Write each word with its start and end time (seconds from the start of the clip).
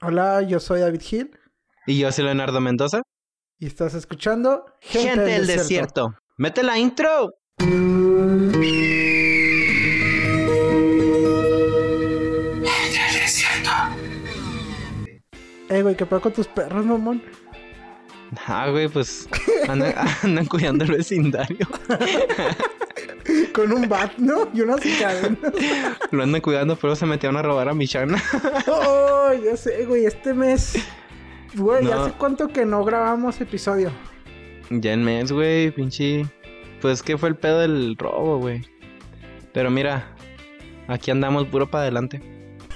Hola, 0.00 0.42
yo 0.42 0.60
soy 0.60 0.78
David 0.78 1.00
Gil. 1.02 1.30
Y 1.84 1.98
yo 1.98 2.12
soy 2.12 2.24
Leonardo 2.24 2.60
Mendoza. 2.60 3.02
Y 3.58 3.66
estás 3.66 3.94
escuchando 3.94 4.64
Gente, 4.80 5.22
del, 5.22 5.44
desierto. 5.44 6.14
¡Mete 6.36 6.62
la 6.62 6.78
intro! 6.78 7.32
Eh, 15.68 15.82
güey, 15.82 15.96
¿qué 15.96 16.06
pasa 16.06 16.22
con 16.22 16.32
tus 16.32 16.46
perros, 16.46 16.86
mamón? 16.86 17.20
Ah, 18.46 18.70
güey, 18.70 18.88
pues 18.88 19.28
andan, 19.66 19.94
andan 20.22 20.46
cuidando 20.46 20.84
el 20.84 20.92
vecindario. 20.92 21.66
Con 23.58 23.72
un 23.72 23.88
bat, 23.88 24.16
¿no? 24.18 24.48
Y 24.54 24.60
unas 24.60 24.80
cadenas. 25.00 25.38
Lo 26.12 26.22
andan 26.22 26.40
cuidando, 26.40 26.76
pero 26.76 26.94
se 26.94 27.06
metieron 27.06 27.36
a 27.36 27.42
robar 27.42 27.68
a 27.68 27.74
mi 27.74 27.88
chana. 27.88 28.22
Oh, 28.68 29.32
ya 29.44 29.56
sé, 29.56 29.84
güey, 29.84 30.06
este 30.06 30.32
mes. 30.32 30.76
Güey, 31.56 31.84
No. 31.84 31.92
¿hace 31.94 32.12
cuánto 32.12 32.46
que 32.46 32.64
no 32.64 32.84
grabamos 32.84 33.40
episodio? 33.40 33.90
Ya 34.70 34.92
en 34.92 35.02
mes, 35.02 35.32
güey, 35.32 35.72
pinche. 35.72 36.24
Pues 36.80 37.02
que 37.02 37.18
fue 37.18 37.30
el 37.30 37.34
pedo 37.34 37.58
del 37.58 37.96
robo, 37.98 38.38
güey. 38.38 38.64
Pero 39.52 39.72
mira, 39.72 40.14
aquí 40.86 41.10
andamos 41.10 41.48
puro 41.48 41.68
para 41.68 41.82
adelante. 41.82 42.22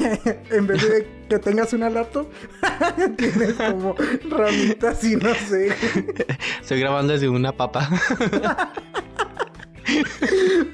en 0.51 0.67
vez 0.67 0.83
de 0.83 1.07
que 1.29 1.39
tengas 1.39 1.73
una 1.75 1.91
laptop, 1.91 2.27
tienes 3.17 3.53
como 3.53 3.95
ramitas 4.31 5.05
y 5.05 5.15
no 5.15 5.33
sé. 5.33 5.77
Estoy 6.61 6.81
grabando 6.81 7.13
desde 7.13 7.29
una 7.29 7.53
papa. 7.53 7.89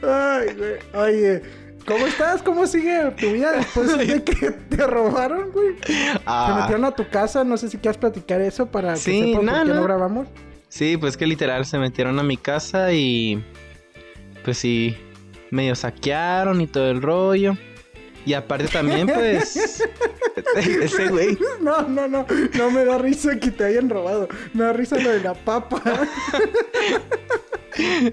Ay, 0.02 0.48
güey. 0.56 0.74
Oye, 0.94 1.42
¿cómo 1.86 2.06
estás? 2.06 2.42
¿Cómo 2.42 2.66
sigue 2.66 3.10
tu 3.20 3.32
vida 3.32 3.52
después 3.52 3.96
de 3.98 4.22
que 4.22 4.50
te 4.50 4.86
robaron, 4.86 5.50
güey? 5.52 5.74
Se 5.86 6.20
Ah, 6.26 6.58
metieron 6.60 6.84
a 6.84 6.92
tu 6.94 7.08
casa, 7.08 7.44
no 7.44 7.56
sé 7.56 7.68
si 7.68 7.78
quieres 7.78 7.98
platicar 7.98 8.40
eso 8.40 8.66
para 8.66 8.94
que 8.94 9.00
Sí, 9.00 9.32
sepan 9.32 9.46
no, 9.46 9.52
por 9.52 9.62
qué 9.62 9.68
no 9.68 9.74
no. 9.74 9.82
grabamos. 9.84 10.28
sí, 10.68 10.96
pues 10.96 11.16
que 11.16 11.26
literal 11.26 11.64
se 11.66 11.78
metieron 11.78 12.18
a 12.18 12.22
mi 12.22 12.36
casa 12.36 12.92
y. 12.92 13.44
Pues 14.44 14.58
sí, 14.58 14.96
medio 15.50 15.74
saquearon 15.74 16.60
y 16.60 16.66
todo 16.66 16.90
el 16.90 17.02
rollo. 17.02 17.56
Y 18.26 18.34
aparte 18.34 18.68
también, 18.68 19.06
pues. 19.06 19.82
ese 20.56 21.08
güey. 21.08 21.38
No, 21.60 21.82
no, 21.82 22.08
no, 22.08 22.26
no 22.56 22.70
me 22.70 22.84
da 22.84 22.98
risa 22.98 23.38
que 23.38 23.50
te 23.50 23.64
hayan 23.64 23.88
robado. 23.88 24.28
Me 24.52 24.64
da 24.64 24.72
risa 24.72 24.98
lo 24.98 25.10
de 25.10 25.20
la 25.20 25.34
papa. 25.34 25.82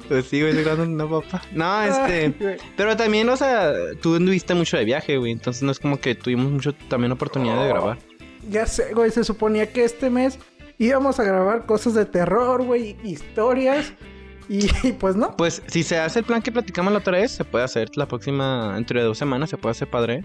Pues 0.08 0.28
sí, 0.28 0.42
güey, 0.42 0.54
una 0.54 1.10
papa. 1.10 1.42
No, 1.52 1.82
este. 1.84 2.60
Pero 2.78 2.96
también, 2.96 3.28
o 3.30 3.36
sea, 3.36 3.74
tú 4.00 4.16
anduviste 4.16 4.54
mucho 4.54 4.78
de 4.78 4.86
viaje, 4.86 5.18
güey. 5.18 5.32
Entonces 5.32 5.64
no 5.64 5.72
es 5.72 5.80
como 5.80 6.00
que 6.00 6.14
tuvimos 6.14 6.52
mucho 6.52 6.74
también 6.88 7.12
oportunidad 7.12 7.62
de 7.64 7.70
grabar. 7.70 7.98
Ya 8.50 8.68
sé, 8.68 8.94
güey, 8.94 9.10
se 9.10 9.24
suponía 9.24 9.72
que 9.72 9.84
este 9.84 10.12
mes 10.12 10.38
íbamos 10.78 11.20
a 11.20 11.24
grabar 11.24 11.66
cosas 11.66 11.96
de 11.96 12.06
terror, 12.06 12.64
güey, 12.64 12.96
historias. 13.04 13.94
Y, 14.48 14.68
y 14.88 14.92
pues 14.92 15.16
no. 15.16 15.36
Pues 15.36 15.64
si 15.66 15.82
se 15.82 15.98
hace 15.98 16.20
el 16.20 16.26
plan 16.26 16.42
que 16.42 16.52
platicamos 16.52 16.94
la 16.94 17.00
otra 17.00 17.18
vez, 17.18 17.32
se 17.32 17.44
puede 17.44 17.66
hacer 17.66 17.90
la 17.96 18.08
próxima, 18.08 18.76
entre 18.78 19.02
dos 19.02 19.18
semanas, 19.18 19.50
se 19.50 19.58
puede 19.58 19.72
hacer 19.72 19.90
padre. 19.90 20.24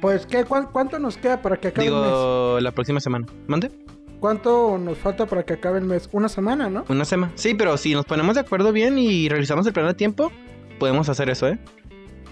Pues, 0.00 0.26
¿qué, 0.26 0.44
cuán- 0.44 0.68
¿cuánto 0.72 0.98
nos 0.98 1.16
queda 1.16 1.42
para 1.42 1.56
que 1.58 1.68
acabe 1.68 1.88
el 1.88 1.92
mes? 1.94 2.04
Digo, 2.04 2.58
la 2.60 2.72
próxima 2.72 3.00
semana. 3.00 3.26
¿Mande? 3.46 3.70
¿Cuánto 4.18 4.76
nos 4.78 4.98
falta 4.98 5.26
para 5.26 5.42
que 5.44 5.54
acabe 5.54 5.78
el 5.78 5.84
mes? 5.84 6.08
Una 6.12 6.28
semana, 6.28 6.68
¿no? 6.68 6.84
Una 6.88 7.04
semana. 7.04 7.32
Sí, 7.36 7.54
pero 7.54 7.76
si 7.76 7.94
nos 7.94 8.04
ponemos 8.04 8.34
de 8.34 8.40
acuerdo 8.42 8.72
bien 8.72 8.98
y 8.98 9.28
realizamos 9.28 9.66
el 9.66 9.72
plan 9.72 9.86
a 9.86 9.94
tiempo, 9.94 10.30
podemos 10.78 11.08
hacer 11.08 11.30
eso, 11.30 11.48
¿eh? 11.48 11.58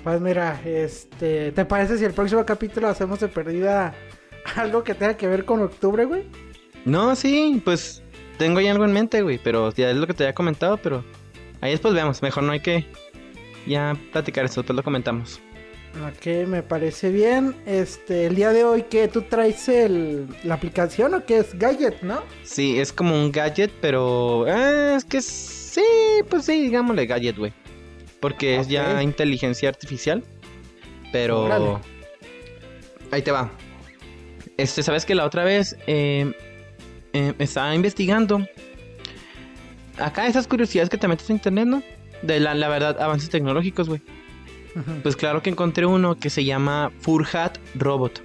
Pues 0.05 0.21
mira, 0.21 0.61
este, 0.65 1.53
¿te 1.53 1.65
parece 1.65 1.99
si 1.99 2.05
el 2.05 2.13
próximo 2.13 2.45
capítulo 2.47 2.89
hacemos 2.89 3.21
de 3.21 3.29
perdida 3.29 3.95
algo 4.57 4.85
que 4.85 4.95
tenga 4.95 5.17
que 5.17 5.27
ver 5.27 5.45
con 5.45 5.61
octubre, 5.63 6.05
güey? 6.05 6.25
No, 6.85 7.15
sí, 7.17 7.61
pues 7.65 8.03
tengo 8.39 8.61
ya 8.61 8.71
algo 8.73 8.85
en 8.85 8.93
mente, 8.93 9.23
güey. 9.23 9.39
Pero 9.43 9.73
ya 9.73 9.91
es 9.91 9.97
lo 9.97 10.07
que 10.07 10.15
te 10.15 10.25
había 10.25 10.35
comentado, 10.35 10.77
pero 10.79 11.05
ahí 11.61 11.71
después 11.73 11.93
vemos. 11.95 12.23
Mejor 12.23 12.45
no 12.45 12.53
hay 12.53 12.61
que 12.61 12.87
ya 13.67 13.97
platicar 14.13 14.45
eso, 14.45 14.61
después 14.61 14.77
lo 14.77 14.83
comentamos. 14.83 15.41
Ok, 16.07 16.47
me 16.47 16.63
parece 16.63 17.11
bien. 17.11 17.57
Este, 17.67 18.27
el 18.27 18.37
día 18.37 18.53
de 18.53 18.65
hoy 18.65 18.83
que 18.85 19.09
tú 19.09 19.23
traes 19.23 19.69
el, 19.69 20.29
la 20.45 20.55
aplicación 20.55 21.15
o 21.15 21.25
qué 21.25 21.39
es 21.39 21.59
Gadget, 21.59 22.03
¿no? 22.03 22.23
Sí, 22.45 22.79
es 22.79 22.93
como 22.93 23.15
un 23.15 23.33
gadget, 23.33 23.73
pero 23.81 24.47
eh, 24.47 24.95
es 24.97 25.05
que 25.05 25.21
sí, 25.21 25.83
pues 26.29 26.45
sí, 26.45 26.61
digámosle 26.63 27.07
gadget, 27.07 27.37
güey. 27.37 27.53
Porque 28.21 28.57
es 28.57 28.69
ya 28.69 29.03
inteligencia 29.03 29.69
artificial. 29.69 30.23
Pero 31.11 31.45
Órale. 31.45 31.79
ahí 33.11 33.23
te 33.23 33.31
va. 33.31 33.51
Este, 34.57 34.83
sabes 34.83 35.05
que 35.05 35.15
la 35.15 35.25
otra 35.25 35.45
vez 35.45 35.77
eh, 35.87 36.33
eh, 37.13 37.35
estaba 37.39 37.75
investigando. 37.75 38.47
Acá 39.99 40.27
esas 40.27 40.47
curiosidades 40.47 40.91
que 40.91 40.99
te 40.99 41.09
metes 41.09 41.29
en 41.31 41.37
internet, 41.37 41.67
¿no? 41.67 41.83
De 42.23 42.39
la, 42.41 42.55
la 42.55 42.69
verdad, 42.69 43.01
avances 43.01 43.31
tecnológicos, 43.31 43.89
güey. 43.89 44.01
Pues 45.03 45.17
claro 45.17 45.43
que 45.43 45.51
encontré 45.51 45.87
uno 45.87 46.17
que 46.17 46.31
se 46.31 46.45
llama 46.45 46.91
Furhat 47.01 47.59
Robot. 47.75 48.21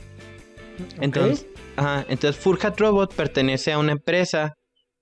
Entonces, 0.99 1.45
ajá, 1.75 2.05
entonces 2.09 2.41
Furhat 2.41 2.79
Robot 2.79 3.13
pertenece 3.13 3.71
a 3.71 3.77
una 3.79 3.91
empresa 3.91 4.55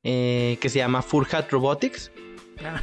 eh, 0.03 0.57
que 0.59 0.69
se 0.69 0.79
llama 0.79 1.01
Furhat 1.01 1.50
Robotics. 1.51 2.11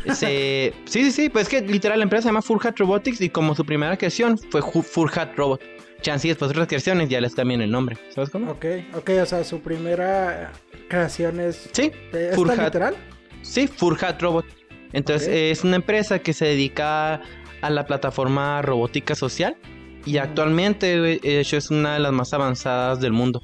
Ok. 0.07 0.13
Se- 0.15 0.73
sí, 0.87 1.05
sí, 1.05 1.13
sí, 1.13 1.29
pues 1.29 1.45
es 1.45 1.49
que 1.49 1.61
literal 1.61 1.99
la 1.99 2.05
empresa 2.05 2.23
se 2.23 2.29
llama 2.29 2.43
Furhat 2.43 2.79
Robotics 2.79 3.21
y 3.21 3.29
como 3.29 3.55
su 3.55 3.65
primera 3.65 3.97
creación 3.97 4.39
fue 4.51 4.63
Furhat 4.63 5.37
Robot. 5.37 5.61
Chance 6.01 6.29
y 6.29 6.31
después 6.31 6.49
de 6.49 6.53
otras 6.53 6.69
creaciones 6.69 7.09
ya 7.09 7.21
les 7.21 7.35
cambian 7.35 7.61
el 7.61 7.71
nombre. 7.73 7.97
¿Sabes 8.15 8.31
cómo? 8.31 8.53
ok, 8.53 8.65
ok, 8.95 9.11
o 9.21 9.27
sea, 9.27 9.43
su 9.43 9.61
primera 9.61 10.53
creación 10.89 11.41
es... 11.41 11.69
Sí, 11.73 11.91
¿Está 12.13 12.37
Furhat. 12.37 12.65
literal? 12.67 12.97
sí, 13.43 13.67
Furhat 13.67 14.21
Robot. 14.23 14.47
Entonces 14.93 15.29
es 15.29 15.65
una 15.65 15.77
empresa 15.77 16.21
que 16.21 16.33
se 16.33 16.47
dedica 16.47 17.21
a 17.61 17.71
la 17.71 17.87
plataforma 17.87 18.63
robótica 18.63 19.15
social 19.15 19.57
y 20.05 20.19
actualmente 20.19 21.01
de 21.01 21.41
hecho 21.41 21.57
es 21.57 21.71
una 21.71 21.95
de 21.95 22.01
las 22.01 22.13
más 22.13 22.33
avanzadas 22.33 23.01
del 23.01 23.13
mundo. 23.13 23.41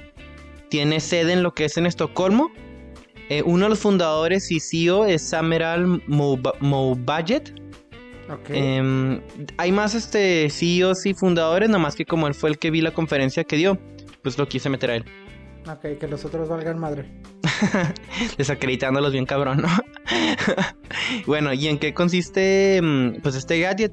Tiene 0.71 1.01
sede 1.01 1.33
en 1.33 1.43
lo 1.43 1.53
que 1.53 1.67
es 1.67 1.77
en 1.77 1.87
Estocolmo. 1.87 2.51
Eh, 3.29 3.43
uno 3.45 3.65
de 3.65 3.71
los 3.71 3.79
fundadores 3.79 4.51
y 4.51 4.61
CEO 4.61 5.05
es 5.07 5.23
Sameral 5.29 5.87
Mouba- 6.07 6.55
Moubajet. 6.61 7.55
Ok. 8.31 8.51
Em, 8.51 9.21
hay 9.59 9.73
más 9.73 9.95
este 9.95 10.49
CEOs 10.51 11.07
y 11.07 11.15
fundadores, 11.15 11.69
nomás 11.69 11.95
que 11.95 12.05
como 12.07 12.27
él 12.27 12.35
fue 12.35 12.51
el 12.51 12.59
que 12.59 12.71
vi 12.71 12.81
la 12.81 12.93
conferencia 12.93 13.45
que 13.45 13.57
dio, 13.57 13.79
pues 14.23 14.39
lo 14.39 14.49
quise 14.49 14.69
meter 14.71 14.91
a 14.91 14.97
él. 14.97 15.05
Ok, 15.67 15.99
que 15.99 16.09
los 16.09 16.25
otros 16.25 16.49
valgan 16.49 16.79
madre. 16.79 17.11
Desacreditándolos 18.39 19.13
bien 19.13 19.27
cabrón, 19.27 19.63
¿no? 19.63 19.69
bueno, 21.27 21.53
¿y 21.53 21.69
en 21.69 21.79
qué 21.79 21.95
consiste 21.95 22.81
mm, 22.83 23.21
pues 23.23 23.35
este 23.35 23.61
gadget? 23.61 23.93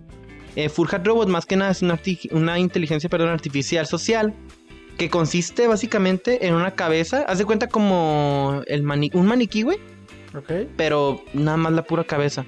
Eh, 0.56 0.70
Furhat 0.70 1.06
Robot 1.06 1.30
más 1.30 1.46
que 1.46 1.56
nada 1.56 1.72
es 1.72 1.82
una, 1.82 2.59
inteligencia 2.59 3.09
perdón, 3.09 3.30
artificial 3.30 3.88
social 3.88 4.34
que 4.98 5.09
consiste 5.09 5.68
básicamente 5.68 6.46
en 6.46 6.54
una 6.54 6.72
cabeza, 6.72 7.24
haz 7.28 7.38
de 7.38 7.46
cuenta 7.46 7.68
como 7.68 8.62
el 8.68 8.84
mani- 8.84 9.12
un 9.14 9.26
maniquí, 9.28 9.62
güey, 9.62 9.78
Ok. 10.38 10.68
pero 10.76 11.24
nada 11.34 11.58
más 11.58 11.72
la 11.74 11.84
pura 11.84 12.03
cabeza. 12.03 12.46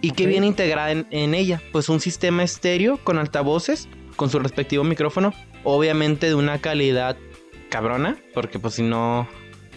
¿Y 0.00 0.10
Ok. 0.12 0.16
viene 0.18 0.46
integrada 0.46 0.90
en, 0.92 1.06
en 1.10 1.34
ella? 1.34 1.60
Pues 1.72 1.88
un 1.90 2.00
sistema 2.00 2.42
estéreo 2.42 2.96
con 3.04 3.18
altavoces, 3.18 3.88
con 4.16 4.30
su 4.30 4.38
respectivo 4.38 4.82
micrófono, 4.84 5.34
obviamente 5.64 6.26
de 6.28 6.34
una 6.34 6.58
calidad 6.58 7.16
cabrona, 7.68 8.16
porque 8.34 8.58
pues 8.58 8.74
si 8.74 8.82
no, 8.82 9.28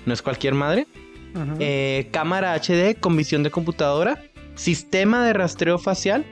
no 0.05 0.13
es 0.13 0.21
cualquier 0.21 0.53
madre. 0.53 0.87
Eh, 1.59 2.09
cámara 2.11 2.55
HD 2.55 2.99
con 2.99 3.15
visión 3.15 3.43
de 3.43 3.51
computadora, 3.51 4.23
sistema 4.55 5.25
de 5.25 5.33
rastreo 5.33 5.77
facial, 5.77 6.25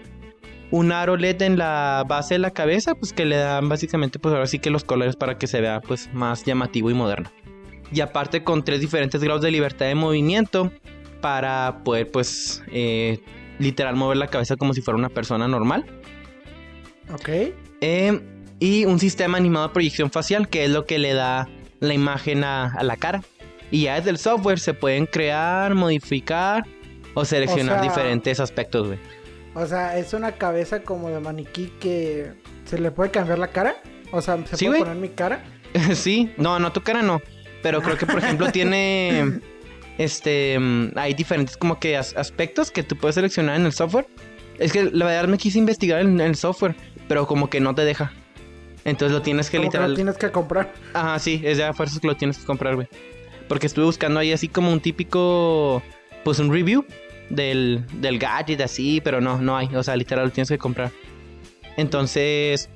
un 0.72 0.92
aro 0.92 1.18
LED 1.18 1.44
en 1.44 1.58
la 1.58 2.04
base 2.08 2.34
de 2.36 2.40
la 2.40 2.52
cabeza, 2.52 2.96
pues 2.96 3.14
que 3.14 3.26
le 3.26 3.38
dan 3.38 3.70
básicamente 3.70 4.20
pues 4.20 4.34
ahora 4.34 4.48
sí 4.48 4.60
que 4.60 4.70
los 4.70 4.84
colores 4.84 5.16
para 5.16 5.38
que 5.38 5.48
se 5.48 5.62
vea 5.62 5.82
pues 5.82 6.10
más 6.14 6.44
llamativo 6.46 6.90
y 6.90 6.94
moderno. 6.94 7.32
Y 7.92 8.02
aparte 8.02 8.44
con 8.44 8.66
tres 8.66 8.82
diferentes 8.82 9.24
grados 9.24 9.42
de 9.42 9.52
libertad 9.52 9.86
de 9.86 9.96
movimiento 9.96 10.72
para 11.22 11.82
poder 11.84 12.12
pues 12.12 12.64
eh, 12.72 13.20
literal 13.60 13.96
mover 13.96 14.18
la 14.18 14.28
cabeza 14.28 14.58
como 14.58 14.74
si 14.74 14.82
fuera 14.82 14.98
una 14.98 15.10
persona 15.10 15.48
normal. 15.48 15.86
Ok. 17.14 17.30
Eh, 17.82 18.20
y 18.60 18.86
un 18.86 19.00
sistema 19.00 19.38
animado 19.38 19.68
de 19.68 19.74
proyección 19.74 20.12
facial, 20.12 20.50
que 20.50 20.66
es 20.66 20.72
lo 20.72 20.86
que 20.86 20.98
le 20.98 21.14
da 21.14 21.48
la 21.80 21.94
imagen 21.94 22.44
a, 22.44 22.74
a 22.74 22.84
la 22.84 22.98
cara. 22.98 23.22
Y 23.72 23.84
ya 23.84 23.96
desde 23.96 24.12
el 24.12 24.18
software 24.18 24.60
se 24.60 24.74
pueden 24.74 25.06
crear, 25.06 25.74
modificar 25.76 26.64
o 27.14 27.26
seleccionar 27.26 27.80
O 27.80 27.84
sea- 27.84 27.90
diferentes 27.90 28.40
aspectos, 28.40 28.88
güey. 28.88 29.00
O 29.56 29.66
sea, 29.66 29.98
es 29.98 30.14
una 30.14 30.34
cabeza 30.34 30.84
como 30.84 31.10
de 31.10 31.20
maniquí 31.20 31.74
que 31.80 32.32
se 32.66 32.78
le 32.80 32.92
puede 32.92 33.10
cambiar 33.12 33.40
la 33.40 33.48
cara. 33.48 33.76
O 34.12 34.22
sea, 34.22 34.38
se 34.46 34.56
Sí, 34.56 34.68
puede 34.68 34.80
poner 34.80 34.96
mi 34.98 35.10
cara. 35.10 35.44
sí, 35.96 36.32
no, 36.38 36.60
no, 36.60 36.72
tu 36.72 36.82
cara 36.82 37.02
no. 37.02 37.22
Pero 37.64 37.82
creo 37.82 37.98
que, 37.98 38.06
por 38.06 38.20
ejemplo, 38.20 38.52
tiene. 38.52 39.40
Este. 39.98 40.58
mm, 40.60 40.92
Hay 40.96 41.14
diferentes 41.16 41.58
como 41.58 41.80
que 41.80 41.98
as- 41.98 42.16
aspectos 42.16 42.70
que 42.72 42.84
tú 42.84 42.96
puedes 42.98 43.16
seleccionar 43.16 43.56
en 43.56 43.66
el 43.66 43.74
software. 43.74 44.06
Es 44.60 44.72
que 44.72 44.84
la 44.92 45.06
verdad 45.06 45.28
me 45.28 45.38
quise 45.38 45.58
investigar 45.60 46.02
en 46.02 46.20
el 46.22 46.36
software, 46.36 46.76
pero 47.08 47.26
como 47.28 47.50
que 47.50 47.60
no 47.60 47.74
te 47.76 47.84
deja. 47.84 48.12
Entonces 48.88 49.14
lo 49.14 49.22
tienes 49.22 49.50
que 49.50 49.60
literal. 49.60 49.90
lo 49.90 49.96
tienes 49.96 50.18
que 50.18 50.32
comprar. 50.32 50.74
Ajá, 50.94 51.20
sí, 51.20 51.42
es 51.44 51.58
de 51.58 51.66
a 51.66 51.74
fuerzas 51.74 52.00
que 52.00 52.08
lo 52.08 52.16
tienes 52.16 52.38
que 52.38 52.46
comprar, 52.46 52.76
güey. 52.76 52.88
Porque 53.50 53.68
estuve 53.68 53.84
buscando 53.84 54.18
ahí 54.18 54.32
así 54.32 54.48
como 54.48 54.72
un 54.72 54.80
típico, 54.80 55.84
pues 56.24 56.40
un 56.40 56.54
review 56.54 56.86
del, 57.30 57.84
del 57.96 58.18
gadget 58.18 58.62
así, 58.62 59.02
pero 59.04 59.20
no, 59.20 59.42
no 59.42 59.58
hay. 59.58 59.76
O 59.76 59.84
sea, 59.84 59.98
literal 59.98 60.26
lo 60.26 60.32
tienes 60.32 60.48
que 60.48 60.58
comprar. 60.58 60.92
Entonces, 61.76 62.70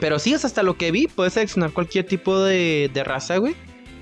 pero 0.00 0.18
sí, 0.18 0.30
sea, 0.30 0.46
hasta 0.46 0.62
lo 0.62 0.78
que 0.78 0.90
vi, 0.90 1.06
puedes 1.06 1.34
seleccionar 1.34 1.70
cualquier 1.72 2.06
tipo 2.06 2.42
de, 2.42 2.90
de 2.92 3.04
raza, 3.04 3.36
güey. 3.36 3.54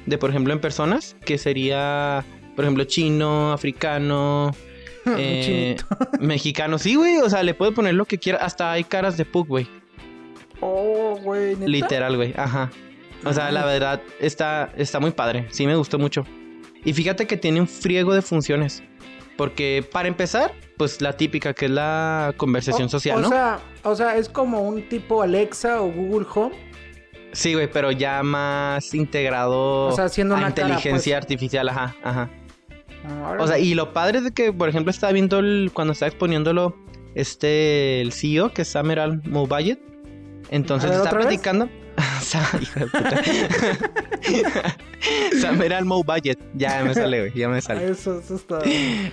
De, 0.06 0.18
por 0.18 0.30
ejemplo, 0.30 0.52
en 0.52 0.60
personas, 0.60 1.16
que 1.24 1.36
sería, 1.36 2.24
por 2.54 2.64
ejemplo, 2.64 2.84
chino, 2.84 3.52
africano, 3.52 4.54
eh, 5.18 5.74
mexicano. 6.20 6.78
Sí, 6.78 6.94
güey, 6.94 7.16
o 7.16 7.28
sea, 7.28 7.42
le 7.42 7.54
puedes 7.54 7.74
poner 7.74 7.94
lo 7.94 8.04
que 8.04 8.18
quiera. 8.18 8.38
Hasta 8.38 8.70
hay 8.70 8.84
caras 8.84 9.16
de 9.16 9.24
pug, 9.24 9.48
güey. 9.48 9.68
Oh, 10.66 11.18
güey. 11.22 11.56
Literal, 11.56 12.16
güey. 12.16 12.32
Ajá. 12.36 12.70
O 13.24 13.32
sea, 13.32 13.50
la 13.52 13.62
Ah. 13.62 13.66
verdad 13.66 14.02
está, 14.20 14.72
está 14.76 15.00
muy 15.00 15.10
padre. 15.10 15.46
Sí 15.50 15.66
me 15.66 15.76
gustó 15.76 15.98
mucho. 15.98 16.24
Y 16.84 16.92
fíjate 16.92 17.26
que 17.26 17.36
tiene 17.36 17.60
un 17.60 17.68
friego 17.68 18.14
de 18.14 18.22
funciones. 18.22 18.82
Porque 19.36 19.84
para 19.90 20.06
empezar, 20.08 20.52
pues 20.78 21.00
la 21.00 21.14
típica 21.14 21.54
que 21.54 21.64
es 21.66 21.70
la 21.70 22.32
conversación 22.36 22.86
O- 22.86 22.88
social, 22.90 23.18
o 23.18 23.20
¿no? 23.22 23.28
Sea, 23.28 23.58
o 23.82 23.94
sea, 23.96 24.16
es 24.16 24.28
como 24.28 24.62
un 24.62 24.88
tipo 24.88 25.22
Alexa 25.22 25.80
o 25.82 25.90
Google 25.90 26.26
Home. 26.34 26.54
sí, 27.32 27.52
güey, 27.54 27.68
pero 27.68 27.90
ya 27.90 28.22
más 28.22 28.94
integrado 28.94 29.86
O 29.88 29.92
sea, 29.92 30.04
haciendo 30.04 30.34
a 30.36 30.38
una 30.38 30.54
cara, 30.54 30.68
inteligencia 30.68 31.16
pues. 31.16 31.24
artificial, 31.24 31.68
ajá, 31.68 31.96
ajá. 32.04 32.30
Ah, 33.06 33.36
O 33.40 33.46
sea, 33.48 33.58
y 33.58 33.74
lo 33.74 33.92
padre 33.92 34.18
es 34.18 34.24
de 34.24 34.30
que, 34.30 34.52
por 34.52 34.68
ejemplo, 34.68 34.90
estaba 34.92 35.12
viendo 35.12 35.40
el- 35.40 35.70
cuando 35.74 35.92
estaba 35.94 36.08
exponiéndolo 36.10 36.76
este 37.16 38.00
el 38.00 38.12
CEO, 38.12 38.50
que 38.52 38.62
es 38.62 38.68
Samer 38.68 39.00
Al 39.00 39.20
Moubayed. 39.24 39.78
Entonces 40.54 40.88
ver, 40.90 41.00
está 41.00 41.10
platicando. 41.10 41.68
Sa- 42.20 42.48
hijo 42.60 42.80
de 42.80 42.86
puta. 42.86 43.22
Samer 45.40 45.74
Al 45.74 45.84
Moubayed. 45.84 46.38
Ya 46.54 46.84
me 46.84 46.94
sale, 46.94 47.20
güey. 47.20 47.32
Ya 47.34 47.48
me 47.48 47.58
ah, 47.58 47.60
sale. 47.60 47.90
Eso, 47.90 48.20
eso 48.20 48.36
está. 48.36 48.60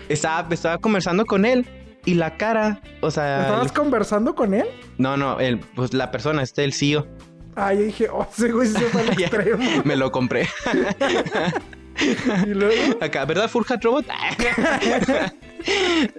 Estaba, 0.08 0.48
estaba 0.54 0.78
conversando 0.78 1.26
con 1.26 1.46
él. 1.46 1.66
Y 2.06 2.14
la 2.14 2.38
cara, 2.38 2.80
o 3.02 3.10
sea. 3.10 3.42
¿Estabas 3.42 3.68
el- 3.68 3.74
conversando 3.74 4.36
con 4.36 4.54
él? 4.54 4.68
no, 5.00 5.18
no, 5.18 5.40
el, 5.40 5.60
pues 5.60 5.94
la 5.96 6.12
persona, 6.12 6.44
este, 6.44 6.64
el 6.64 6.74
CEO. 6.74 7.08
Ah, 7.56 7.74
yo 7.74 7.82
dije, 7.82 8.08
oh, 8.10 8.28
ese 8.32 8.52
güey 8.52 8.68
se 8.68 8.80
fue 8.80 9.02
al 9.02 9.10
extremo. 9.22 9.82
Me 9.84 9.96
lo 9.96 10.12
compré. 10.12 10.48
y 12.46 12.54
luego. 12.54 12.98
Acá, 13.02 13.26
¿verdad, 13.26 13.50
Furhat 13.50 13.84
Robot? 13.84 14.06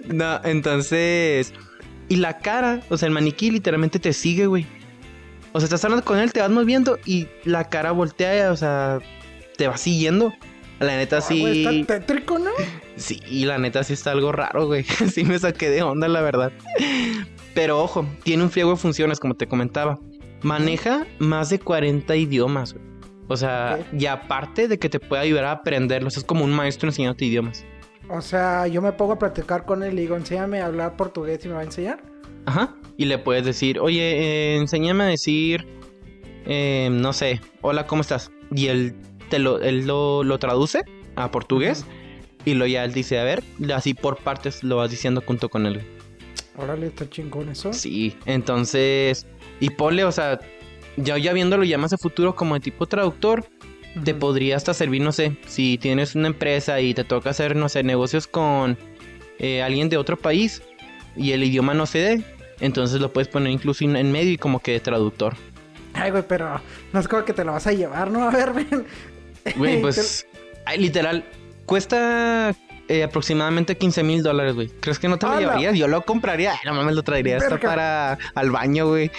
no, 0.07 0.41
entonces. 0.43 1.53
Y 2.09 2.17
la 2.17 2.39
cara, 2.39 2.81
o 2.89 2.97
sea, 2.97 3.07
el 3.07 3.13
maniquí 3.13 3.51
literalmente 3.51 3.99
te 3.99 4.11
sigue, 4.11 4.47
güey. 4.47 4.65
O 5.53 5.59
sea, 5.59 5.65
estás 5.65 5.83
hablando 5.85 6.03
con 6.03 6.19
él, 6.19 6.33
te 6.33 6.41
vas 6.41 6.49
moviendo 6.49 6.97
y 7.05 7.27
la 7.45 7.69
cara 7.69 7.91
voltea, 7.91 8.51
o 8.51 8.57
sea, 8.57 8.99
te 9.57 9.67
va 9.67 9.77
siguiendo. 9.77 10.33
La 10.79 10.97
neta 10.97 11.17
Ah, 11.17 11.21
sí. 11.21 11.39
güey, 11.39 11.65
está 11.65 11.99
tétrico, 11.99 12.39
¿no? 12.39 12.49
Sí, 12.97 13.21
la 13.45 13.57
neta 13.57 13.83
sí 13.83 13.93
está 13.93 14.11
algo 14.11 14.31
raro, 14.31 14.65
güey. 14.67 14.83
sí 15.13 15.23
me 15.23 15.37
saqué 15.39 15.69
de 15.69 15.83
onda, 15.83 16.07
la 16.07 16.21
verdad. 16.21 16.51
Pero 17.53 17.81
ojo, 17.81 18.05
tiene 18.23 18.43
un 18.43 18.49
friego 18.49 18.71
de 18.71 18.77
funciones, 18.77 19.19
como 19.19 19.35
te 19.35 19.47
comentaba. 19.47 19.99
Maneja 20.41 21.05
más 21.19 21.49
de 21.49 21.59
40 21.59 22.15
idiomas, 22.15 22.73
güey. 22.73 22.85
O 23.29 23.37
sea, 23.37 23.79
y 23.97 24.05
aparte 24.07 24.67
de 24.67 24.77
que 24.77 24.89
te 24.89 24.99
puede 24.99 25.21
ayudar 25.21 25.45
a 25.45 25.51
aprenderlos, 25.51 26.17
es 26.17 26.23
como 26.25 26.43
un 26.43 26.51
maestro 26.51 26.89
enseñándote 26.89 27.25
idiomas. 27.25 27.63
O 28.09 28.19
sea, 28.21 28.67
yo 28.67 28.81
me 28.81 28.91
pongo 28.91 29.13
a 29.13 29.19
platicar 29.19 29.65
con 29.65 29.81
él 29.83 29.93
y 29.97 30.01
digo, 30.01 30.17
enséñame 30.17 30.59
a 30.61 30.65
hablar 30.65 30.97
portugués 30.97 31.45
y 31.45 31.47
me 31.47 31.53
va 31.53 31.61
a 31.61 31.63
enseñar. 31.63 32.03
Ajá. 32.45 32.75
Y 32.97 33.05
le 33.05 33.17
puedes 33.17 33.45
decir, 33.45 33.79
oye, 33.79 34.01
eh, 34.01 34.55
enséñame 34.57 35.03
a 35.03 35.07
decir, 35.07 35.67
eh, 36.45 36.89
no 36.91 37.13
sé, 37.13 37.41
hola, 37.61 37.87
¿cómo 37.87 38.01
estás? 38.01 38.31
Y 38.53 38.67
él, 38.67 38.95
te 39.29 39.39
lo, 39.39 39.59
él 39.61 39.87
lo, 39.87 40.23
lo 40.23 40.37
traduce 40.39 40.83
a 41.15 41.31
portugués. 41.31 41.85
Y 42.45 42.55
lo 42.55 42.67
ya 42.67 42.83
él 42.83 42.93
dice, 42.93 43.19
a 43.19 43.23
ver, 43.23 43.43
así 43.73 43.93
por 43.93 44.17
partes 44.17 44.63
lo 44.63 44.77
vas 44.77 44.91
diciendo 44.91 45.23
junto 45.25 45.49
con 45.49 45.65
él. 45.65 45.81
Órale, 46.57 46.87
está 46.87 47.09
chingón 47.09 47.49
eso. 47.49 47.73
Sí, 47.73 48.15
entonces, 48.25 49.25
y 49.59 49.69
ponle, 49.71 50.03
o 50.03 50.11
sea, 50.11 50.39
ya, 50.97 51.17
ya 51.17 51.33
viéndolo 51.33 51.63
ya 51.63 51.77
más 51.77 51.93
a 51.93 51.97
futuro 51.97 52.35
como 52.35 52.53
de 52.55 52.59
tipo 52.59 52.85
traductor, 52.85 53.45
te 54.03 54.13
podría 54.13 54.55
hasta 54.55 54.73
servir, 54.73 55.01
no 55.01 55.11
sé, 55.11 55.37
si 55.47 55.77
tienes 55.77 56.15
una 56.15 56.27
empresa 56.27 56.79
y 56.81 56.93
te 56.93 57.03
toca 57.03 57.29
hacer, 57.29 57.55
no 57.55 57.69
sé, 57.69 57.83
negocios 57.83 58.27
con 58.27 58.77
eh, 59.39 59.63
alguien 59.63 59.89
de 59.89 59.97
otro 59.97 60.17
país 60.17 60.61
y 61.15 61.31
el 61.31 61.43
idioma 61.43 61.73
no 61.73 61.85
se 61.85 61.99
dé, 61.99 62.23
entonces 62.59 63.01
lo 63.01 63.11
puedes 63.11 63.27
poner 63.27 63.51
incluso 63.51 63.83
en 63.83 64.11
medio 64.11 64.31
y 64.31 64.37
como 64.37 64.59
que 64.59 64.73
de 64.73 64.79
traductor. 64.79 65.35
Ay, 65.93 66.11
güey, 66.11 66.23
pero 66.27 66.59
no 66.91 66.99
es 66.99 67.07
como 67.07 67.23
que 67.23 67.33
te 67.33 67.43
lo 67.43 67.51
vas 67.51 67.67
a 67.67 67.71
llevar, 67.71 68.11
¿no? 68.11 68.23
A 68.27 68.31
ver, 68.31 68.53
ven. 68.53 68.85
Güey, 69.55 69.81
pues, 69.81 70.25
ay, 70.65 70.79
literal, 70.79 71.25
cuesta 71.65 72.55
eh, 72.87 73.03
aproximadamente 73.03 73.77
15 73.77 74.03
mil 74.03 74.23
dólares, 74.23 74.55
güey. 74.55 74.69
¿Crees 74.79 74.99
que 74.99 75.07
no 75.07 75.17
te 75.17 75.25
lo 75.25 75.39
llevarías? 75.39 75.77
Yo 75.77 75.87
lo 75.87 76.01
compraría, 76.03 76.53
ay, 76.53 76.59
no 76.65 76.73
mames, 76.73 76.95
lo 76.95 77.03
traería 77.03 77.37
hasta 77.37 77.49
Verga. 77.49 77.69
para 77.69 78.17
al 78.35 78.51
baño, 78.51 78.87
güey. 78.87 79.11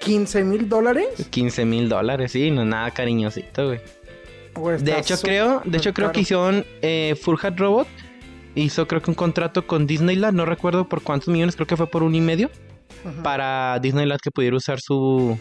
15 0.00 0.44
mil 0.44 0.68
dólares. 0.68 1.08
15 1.30 1.64
mil 1.64 1.88
dólares, 1.88 2.32
sí, 2.32 2.50
no 2.50 2.62
es 2.62 2.68
nada 2.68 2.90
cariñosito, 2.90 3.66
güey. 3.66 3.80
Güey, 4.54 4.78
De 4.78 4.98
hecho, 4.98 5.16
creo, 5.20 5.62
de 5.64 5.78
hecho, 5.78 5.92
creo 5.94 6.10
que 6.12 6.20
hicieron 6.20 6.64
eh, 6.82 7.16
Furhat 7.20 7.58
Robot. 7.58 7.86
Hizo 8.54 8.86
creo 8.88 9.00
que 9.02 9.10
un 9.10 9.14
contrato 9.14 9.66
con 9.66 9.86
Disneyland, 9.86 10.36
no 10.36 10.44
recuerdo 10.44 10.88
por 10.88 11.02
cuántos 11.02 11.28
millones, 11.28 11.54
creo 11.56 11.66
que 11.66 11.76
fue 11.76 11.86
por 11.86 12.02
un 12.02 12.14
y 12.14 12.20
medio, 12.20 12.50
Ujú. 13.04 13.22
para 13.22 13.78
Disneyland 13.80 14.20
que 14.20 14.30
pudiera 14.30 14.56
usar 14.56 14.80
su, 14.80 15.38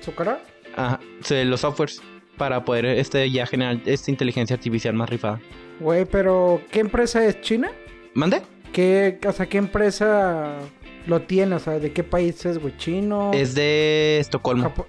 ¿Su 0.00 0.14
cara? 0.14 0.40
ajá, 0.76 1.00
los 1.44 1.60
softwares 1.60 2.00
para 2.36 2.64
poder 2.64 2.84
este 2.86 3.30
ya 3.30 3.46
generar 3.46 3.78
esta 3.86 4.10
inteligencia 4.10 4.54
artificial 4.54 4.94
más 4.94 5.08
rifada. 5.10 5.40
Güey, 5.80 6.04
pero 6.04 6.60
¿qué 6.70 6.80
empresa 6.80 7.24
es 7.24 7.40
China? 7.40 7.70
¿Mande? 8.14 8.42
¿Qué, 8.72 9.18
o 9.26 9.32
sea, 9.32 9.46
qué 9.46 9.58
empresa 9.58 10.58
lo 11.06 11.22
tiene? 11.22 11.56
O 11.56 11.58
sea, 11.58 11.78
¿de 11.78 11.92
qué 11.92 12.02
país 12.04 12.44
es, 12.46 12.58
güey? 12.58 12.76
¿Chino? 12.76 13.32
Es 13.32 13.54
de 13.54 14.18
Estocolmo. 14.20 14.64
Japo- 14.64 14.86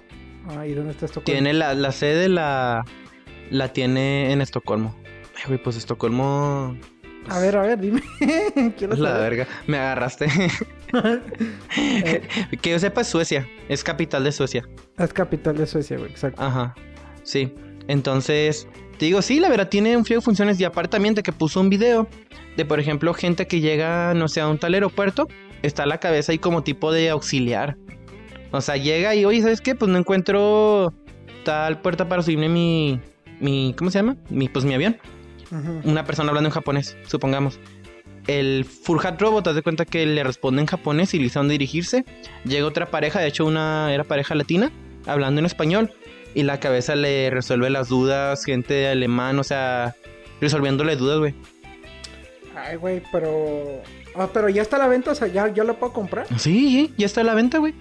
Ah, 0.48 0.64
¿y 0.66 0.74
dónde 0.74 0.92
está 0.92 1.06
esto? 1.06 1.20
Tiene 1.22 1.52
la, 1.52 1.74
la 1.74 1.90
sede 1.90 2.28
la 2.28 2.84
la 3.50 3.72
tiene 3.72 4.32
en 4.32 4.40
Estocolmo. 4.40 4.94
Ay, 5.36 5.42
güey, 5.48 5.62
pues 5.62 5.76
Estocolmo 5.76 6.76
A 7.28 7.38
ver, 7.40 7.56
a 7.56 7.62
ver, 7.62 7.78
dime. 7.80 8.02
Quiero 8.78 8.94
la 8.96 9.08
saber. 9.10 9.36
verga. 9.36 9.48
Me 9.66 9.78
agarraste. 9.78 10.26
Eh, 11.76 12.22
que 12.62 12.70
yo 12.70 12.78
sepa 12.78 13.00
es 13.00 13.08
Suecia, 13.08 13.46
es 13.68 13.82
capital 13.84 14.24
de 14.24 14.32
Suecia. 14.32 14.64
es 14.98 15.12
capital 15.12 15.56
de 15.56 15.66
Suecia, 15.66 15.98
güey, 15.98 16.10
exacto. 16.10 16.42
Ajá. 16.42 16.74
Sí. 17.22 17.52
Entonces, 17.88 18.68
te 18.98 19.06
digo, 19.06 19.22
sí, 19.22 19.40
la 19.40 19.48
verdad 19.48 19.68
tiene 19.68 19.96
un 19.96 20.04
frío 20.04 20.18
de 20.18 20.22
funciones 20.24 20.58
y 20.60 20.64
aparte 20.64 20.90
también 20.90 21.14
de 21.14 21.22
que 21.22 21.32
puso 21.32 21.60
un 21.60 21.70
video 21.70 22.08
de, 22.56 22.64
por 22.64 22.80
ejemplo, 22.80 23.12
gente 23.14 23.46
que 23.46 23.60
llega, 23.60 24.14
no 24.14 24.28
sé, 24.28 24.40
a 24.40 24.48
un 24.48 24.58
tal 24.58 24.74
aeropuerto, 24.74 25.28
está 25.62 25.86
la 25.86 25.98
cabeza 25.98 26.32
ahí 26.32 26.38
como 26.38 26.62
tipo 26.62 26.92
de 26.92 27.10
auxiliar. 27.10 27.76
O 28.52 28.60
sea, 28.60 28.76
llega 28.76 29.14
y, 29.14 29.24
oye, 29.24 29.42
¿sabes 29.42 29.60
qué? 29.60 29.74
Pues 29.74 29.90
no 29.90 29.98
encuentro 29.98 30.94
tal 31.44 31.80
puerta 31.80 32.08
para 32.08 32.22
subirme 32.22 32.48
mi, 32.48 33.00
mi, 33.40 33.74
¿cómo 33.76 33.90
se 33.90 33.98
llama? 33.98 34.16
Mi, 34.30 34.48
pues 34.48 34.64
mi 34.64 34.74
avión. 34.74 34.96
Una 35.84 36.04
persona 36.04 36.30
hablando 36.30 36.48
en 36.48 36.54
japonés, 36.54 36.96
supongamos. 37.06 37.58
El 38.26 38.64
Furhat 38.64 39.20
Robot, 39.20 39.46
haz 39.46 39.54
de 39.54 39.62
cuenta 39.62 39.84
que 39.84 40.04
le 40.04 40.24
responde 40.24 40.60
en 40.60 40.66
japonés 40.66 41.14
y 41.14 41.18
le 41.18 41.24
dice 41.24 41.38
a 41.38 41.40
dónde 41.40 41.52
dirigirse. 41.52 42.04
Llega 42.44 42.66
otra 42.66 42.86
pareja, 42.86 43.20
de 43.20 43.28
hecho 43.28 43.44
una 43.44 43.92
era 43.94 44.04
pareja 44.04 44.34
latina, 44.34 44.72
hablando 45.06 45.38
en 45.38 45.46
español. 45.46 45.92
Y 46.34 46.42
la 46.42 46.60
cabeza 46.60 46.96
le 46.96 47.30
resuelve 47.30 47.70
las 47.70 47.88
dudas, 47.88 48.44
gente 48.44 48.74
de 48.74 48.88
alemán, 48.88 49.38
o 49.38 49.44
sea, 49.44 49.94
resolviéndole 50.40 50.96
dudas, 50.96 51.18
güey. 51.18 51.34
Ay, 52.56 52.76
güey, 52.76 53.02
pero... 53.12 53.82
Ah, 54.14 54.28
pero 54.32 54.48
ya 54.48 54.62
está 54.62 54.76
a 54.76 54.80
la 54.80 54.88
venta, 54.88 55.12
o 55.12 55.14
sea, 55.14 55.28
ya, 55.28 55.48
ya 55.52 55.62
lo 55.62 55.78
puedo 55.78 55.92
comprar. 55.92 56.26
Sí, 56.38 56.92
ya 56.96 57.06
está 57.06 57.20
a 57.20 57.24
la 57.24 57.34
venta, 57.34 57.58
güey. 57.58 57.74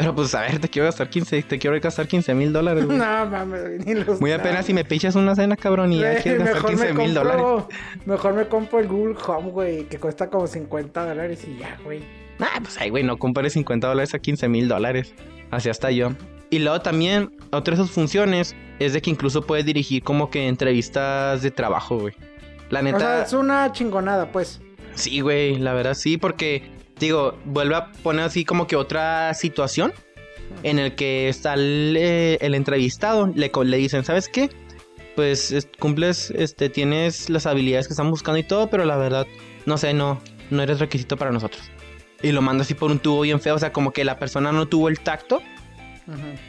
Pero 0.00 0.14
pues 0.14 0.34
a 0.34 0.40
ver, 0.42 0.58
te 0.58 0.68
quiero 0.68 0.86
gastar 0.86 1.10
15, 1.10 1.42
te 1.42 1.58
quiero 1.58 1.78
gastar 1.80 2.08
15 2.08 2.34
mil 2.34 2.52
dólares, 2.52 2.86
güey. 2.86 2.98
no, 2.98 3.26
mames, 3.26 3.84
ni 3.84 3.94
los... 3.94 4.20
Muy 4.20 4.32
apenas 4.32 4.66
si 4.66 4.72
me 4.74 4.84
pichas 4.84 5.14
una 5.14 5.34
cena, 5.34 5.56
cabrón, 5.56 5.92
y 5.92 6.00
ya 6.00 6.16
quieres 6.22 6.40
gastar 6.40 6.54
mejor 6.56 6.70
15 6.70 6.92
me 6.94 7.04
mil 7.04 7.14
dólares. 7.14 7.44
Mejor 8.06 8.34
me 8.34 8.46
compro 8.46 8.78
el 8.78 8.88
Google 8.88 9.16
Home, 9.26 9.50
güey, 9.50 9.84
que 9.84 9.98
cuesta 9.98 10.28
como 10.28 10.46
50 10.46 11.06
dólares 11.06 11.44
y 11.46 11.58
ya, 11.58 11.78
güey. 11.84 12.02
Ah, 12.38 12.58
pues 12.62 12.78
ay, 12.80 12.88
güey, 12.90 13.04
no 13.04 13.18
compares 13.18 13.52
50 13.52 13.86
dólares 13.86 14.14
a 14.14 14.18
15 14.18 14.48
mil 14.48 14.68
dólares. 14.68 15.14
Así 15.50 15.68
hasta 15.68 15.90
yo. 15.90 16.12
Y 16.48 16.58
luego 16.60 16.80
también, 16.80 17.30
otra 17.52 17.76
de 17.76 17.82
sus 17.82 17.90
funciones 17.90 18.56
es 18.78 18.92
de 18.92 19.02
que 19.02 19.10
incluso 19.10 19.42
puedes 19.42 19.66
dirigir 19.66 20.02
como 20.02 20.30
que 20.30 20.48
entrevistas 20.48 21.42
de 21.42 21.50
trabajo, 21.50 21.98
güey. 21.98 22.14
La 22.70 22.80
O 22.80 22.82
sea, 22.82 22.92
neta, 22.92 23.22
es 23.22 23.32
una 23.32 23.70
chingonada, 23.72 24.32
pues. 24.32 24.60
sí, 24.94 25.20
güey, 25.20 25.58
la 25.58 25.74
verdad 25.74 25.94
sí, 25.94 26.16
porque, 26.16 26.62
digo, 27.06 27.38
vuelve 27.44 27.74
a 27.76 27.92
poner 27.92 28.24
así 28.24 28.44
como 28.44 28.66
que 28.66 28.76
otra 28.76 29.34
situación 29.34 29.92
en 30.62 30.78
el 30.78 30.94
que 30.94 31.28
está 31.28 31.54
el, 31.54 31.96
eh, 31.98 32.38
el 32.40 32.54
entrevistado, 32.54 33.26
le, 33.34 33.50
le 33.64 33.76
dicen, 33.76 34.04
¿sabes 34.04 34.28
qué? 34.28 34.50
Pues 35.16 35.52
es- 35.52 35.68
cumples, 35.78 36.30
este, 36.30 36.68
tienes 36.70 37.30
las 37.30 37.46
habilidades 37.46 37.86
que 37.86 37.92
están 37.92 38.10
buscando 38.10 38.38
y 38.38 38.42
todo, 38.44 38.68
pero 38.70 38.84
la 38.84 38.96
verdad, 38.96 39.26
no 39.66 39.78
sé, 39.78 39.92
no, 39.94 40.20
no 40.50 40.62
eres 40.62 40.80
requisito 40.80 41.16
para 41.16 41.30
nosotros. 41.30 41.62
Y 42.22 42.32
lo 42.32 42.42
manda 42.42 42.62
así 42.62 42.74
por 42.74 42.90
un 42.90 42.98
tubo 42.98 43.22
bien 43.22 43.40
feo, 43.40 43.54
o 43.54 43.58
sea, 43.58 43.72
como 43.72 43.92
que 43.92 44.04
la 44.04 44.18
persona 44.18 44.52
no 44.52 44.66
tuvo 44.68 44.88
el 44.88 45.00
tacto 45.00 45.40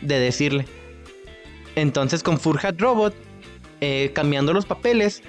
de 0.02 0.20
decirle. 0.20 0.66
Entonces 1.76 2.24
con 2.24 2.40
Furhat 2.40 2.80
Robot, 2.82 3.14
eh, 3.80 4.12
cambiando 4.14 4.54
los 4.54 4.66
papeles, 4.66 5.22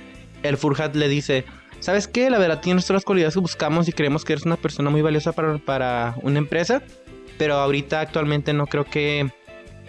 el 0.43 0.57
Furhat 0.57 0.97
le 0.97 1.09
dice, 1.09 1.45
¿sabes 1.83 2.09
qué? 2.09 2.31
La 2.31 2.39
verdad 2.39 2.61
tienes 2.61 2.87
todas 2.87 3.01
las 3.01 3.05
cualidades 3.05 3.35
que 3.35 3.41
buscamos 3.41 3.89
y 3.89 3.93
creemos 3.93 4.25
que 4.25 4.33
eres 4.33 4.47
una 4.47 4.57
persona 4.57 4.89
muy 4.89 5.03
valiosa 5.03 5.33
para, 5.33 5.59
para 5.59 6.15
una 6.23 6.39
empresa, 6.39 6.83
pero 7.39 7.55
ahorita 7.55 8.01
actualmente 8.01 8.53
no 8.53 8.67
creo 8.67 8.85
que 8.85 9.31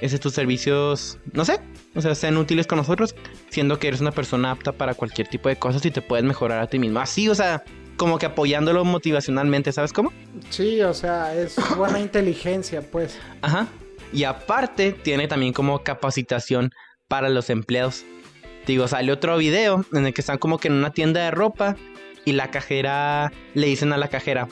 ese 0.02 0.18
tus 0.20 0.34
servicios, 0.34 1.20
no 1.32 1.46
sé, 1.46 1.62
o 1.96 2.02
sea, 2.02 2.16
sean 2.16 2.36
útiles 2.38 2.68
con 2.68 2.80
nosotros, 2.80 3.16
siendo 3.50 3.80
que 3.80 3.88
eres 3.88 4.02
una 4.02 4.12
persona 4.12 4.52
apta 4.52 4.74
para 4.74 4.96
cualquier 4.96 5.28
tipo 5.28 5.48
de 5.48 5.56
cosas 5.56 5.86
y 5.86 5.92
te 5.92 6.02
puedes 6.02 6.26
mejorar 6.26 6.62
a 6.62 6.68
ti 6.68 6.80
mismo. 6.80 7.00
Así, 7.00 7.30
o 7.30 7.36
sea, 7.36 7.64
como 7.96 8.18
que 8.18 8.26
apoyándolo 8.26 8.84
motivacionalmente, 8.84 9.72
¿sabes 9.72 9.94
cómo? 9.94 10.12
Sí, 10.50 10.82
o 10.82 10.94
sea, 10.94 11.36
es 11.36 11.56
buena 11.78 12.00
inteligencia, 12.00 12.82
pues. 12.82 13.18
Ajá. 13.42 13.68
Y 14.12 14.26
aparte, 14.26 14.92
tiene 14.92 15.28
también 15.28 15.54
como 15.54 15.84
capacitación 15.84 16.72
para 17.08 17.30
los 17.30 17.50
empleados. 17.50 18.04
Digo, 18.66 18.88
sale 18.88 19.12
otro 19.12 19.38
video 19.38 19.86
en 19.94 20.06
el 20.06 20.14
que 20.14 20.22
están 20.22 20.38
como 20.38 20.58
que 20.58 20.70
en 20.70 20.76
una 20.76 20.92
tienda 20.92 21.22
de 21.22 21.32
ropa 21.32 21.76
y 22.26 22.34
la 22.34 22.50
cajera 22.52 23.32
le 23.54 23.68
dicen 23.68 23.92
a 23.92 23.98
la 23.98 24.08
cajera, 24.08 24.48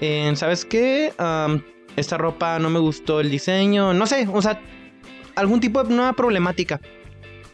eh, 0.00 0.32
¿sabes 0.36 0.64
qué? 0.64 1.12
esta 1.96 2.18
ropa 2.18 2.58
no 2.58 2.68
me 2.68 2.78
gustó 2.78 3.20
el 3.20 3.30
diseño, 3.30 3.94
no 3.94 4.06
sé, 4.06 4.28
o 4.30 4.42
sea, 4.42 4.60
algún 5.34 5.60
tipo 5.60 5.82
de 5.82 5.94
nueva 5.94 6.12
problemática. 6.12 6.80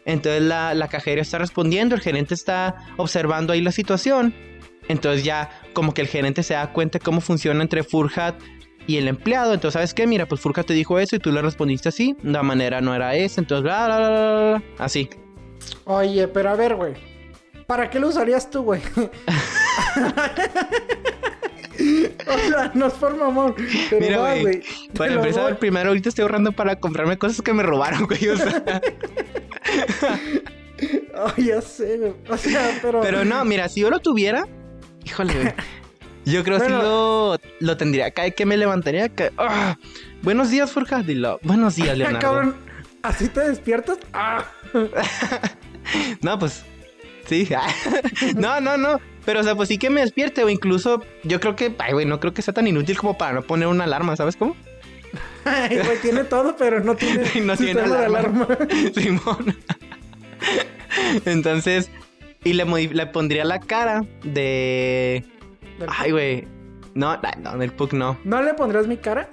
Entonces 0.05 0.43
la, 0.43 0.75
la 0.75 0.89
cajera 0.89 1.23
está 1.23 1.39
respondiendo, 1.39 1.95
el 1.95 2.01
gerente 2.01 2.35
está 2.35 2.75
observando 2.97 3.53
ahí 3.53 3.61
la 3.61 3.71
situación. 3.71 4.35
Entonces 4.89 5.25
ya 5.25 5.51
como 5.75 5.95
que 5.95 6.03
el 6.03 6.09
gerente 6.09 6.43
se 6.43 6.55
da 6.55 6.73
cuenta 6.73 6.99
cómo 6.99 7.21
funciona 7.21 7.63
entre 7.63 7.85
Furhat 7.85 8.35
y 8.87 8.97
el 8.97 9.09
empleado. 9.09 9.55
Entonces, 9.55 9.75
¿sabes 9.75 9.95
qué? 9.95 10.07
Mira, 10.07 10.27
pues 10.27 10.41
Furhat 10.41 10.67
te 10.67 10.75
dijo 10.75 10.99
eso 10.99 11.17
y 11.17 11.19
tú 11.19 11.33
le 11.33 11.41
respondiste 11.41 11.89
así. 11.89 12.17
La 12.23 12.43
manera 12.43 12.81
no 12.81 12.95
era 12.95 13.15
esa. 13.15 13.41
Entonces, 13.41 13.63
bla, 13.63 13.87
bla, 13.87 13.99
bla, 13.99 14.09
bla, 14.09 14.63
así. 14.79 15.09
Oye, 15.85 16.29
pero 16.29 16.51
a 16.51 16.55
ver, 16.55 16.77
güey. 16.77 16.95
¿Para 17.67 17.89
qué 17.91 17.99
lo 17.99 18.09
usarías 18.09 18.51
tú, 18.51 18.63
güey? 18.63 18.83
o 22.27 22.39
sea, 22.49 22.71
no 22.75 22.87
es 22.87 22.93
por 22.95 23.17
mamón. 23.17 23.55
Pero 23.91 24.01
Mira, 24.01 24.41
güey. 24.41 24.63
Para 24.97 25.15
empezar, 25.15 25.59
primero 25.59 25.89
ahorita 25.89 26.09
estoy 26.09 26.23
ahorrando 26.23 26.53
para 26.53 26.77
comprarme 26.77 27.19
cosas 27.19 27.43
que 27.43 27.53
me 27.53 27.63
robaron, 27.63 28.07
güey. 28.07 28.29
O 28.29 28.37
sea. 28.37 28.63
Ay, 31.37 31.45
ya 31.47 31.61
sé, 31.61 31.99
güey. 31.99 32.15
O 32.29 32.37
sea, 32.37 32.79
pero. 32.83 33.01
Pero 33.01 33.25
no, 33.25 33.45
mira, 33.45 33.69
si 33.69 33.81
yo 33.81 33.91
lo 33.91 34.01
tuviera. 34.01 34.47
Híjole, 35.05 35.35
güey. 35.35 35.55
Yo 36.25 36.45
creo 36.45 36.61
que 36.61 36.69
lo, 36.69 37.37
lo 37.59 37.77
tendría 37.77 38.07
acá 38.07 38.31
que 38.31 38.47
me 38.47 38.57
levantaría. 38.57 39.09
Que, 39.09 39.33
¡ah! 39.39 39.77
Buenos 40.23 40.51
días, 40.51 40.71
Forja. 40.71 41.03
Dilo. 41.03 41.41
Buenos 41.43 41.75
días, 41.75 41.99
Leonardo. 41.99 42.21
Cabrón, 42.21 42.57
¿así 43.03 43.29
te 43.29 43.41
despiertas? 43.41 43.99
¡Ah! 44.13 44.45
no, 46.23 46.39
pues. 46.39 46.65
Sí. 47.27 47.49
no, 48.37 48.61
no, 48.61 48.77
no. 48.77 49.01
Pero, 49.25 49.41
o 49.41 49.43
sea, 49.43 49.55
pues 49.55 49.69
sí 49.69 49.79
que 49.79 49.91
me 49.91 50.01
despierte. 50.01 50.43
O 50.45 50.49
incluso, 50.49 51.03
yo 51.25 51.41
creo 51.41 51.57
que. 51.57 51.75
Ay, 51.79 51.93
güey, 51.93 52.07
no 52.07 52.21
creo 52.21 52.35
que 52.35 52.43
sea 52.43 52.55
tan 52.55 52.67
inútil 52.67 52.99
como 52.99 53.17
para 53.17 53.33
no 53.33 53.43
poner 53.43 53.69
una 53.69 53.85
alarma, 53.85 54.17
¿sabes 54.17 54.37
cómo? 54.37 54.57
Ay, 55.45 55.79
güey, 55.85 56.01
tiene 56.01 56.25
todo, 56.25 56.57
pero 56.57 56.81
no 56.81 56.95
tiene, 56.95 57.29
no 57.43 57.57
tiene 57.57 57.81
alarma. 57.81 58.47
Simón. 58.95 59.57
Entonces, 61.25 61.91
y 62.45 62.55
le, 62.55 62.65
le 62.65 63.07
pondría 63.07 63.45
la 63.45 63.61
cara 63.61 64.05
de. 64.23 65.25
Ay, 65.89 66.11
güey. 66.11 66.49
No, 66.95 67.19
no, 67.39 67.59
del 67.59 67.73
Puck 67.73 67.95
no. 67.95 68.19
¿No 68.25 68.43
le 68.43 68.53
pondrás 68.55 68.87
mi 68.87 68.99
cara? 68.99 69.29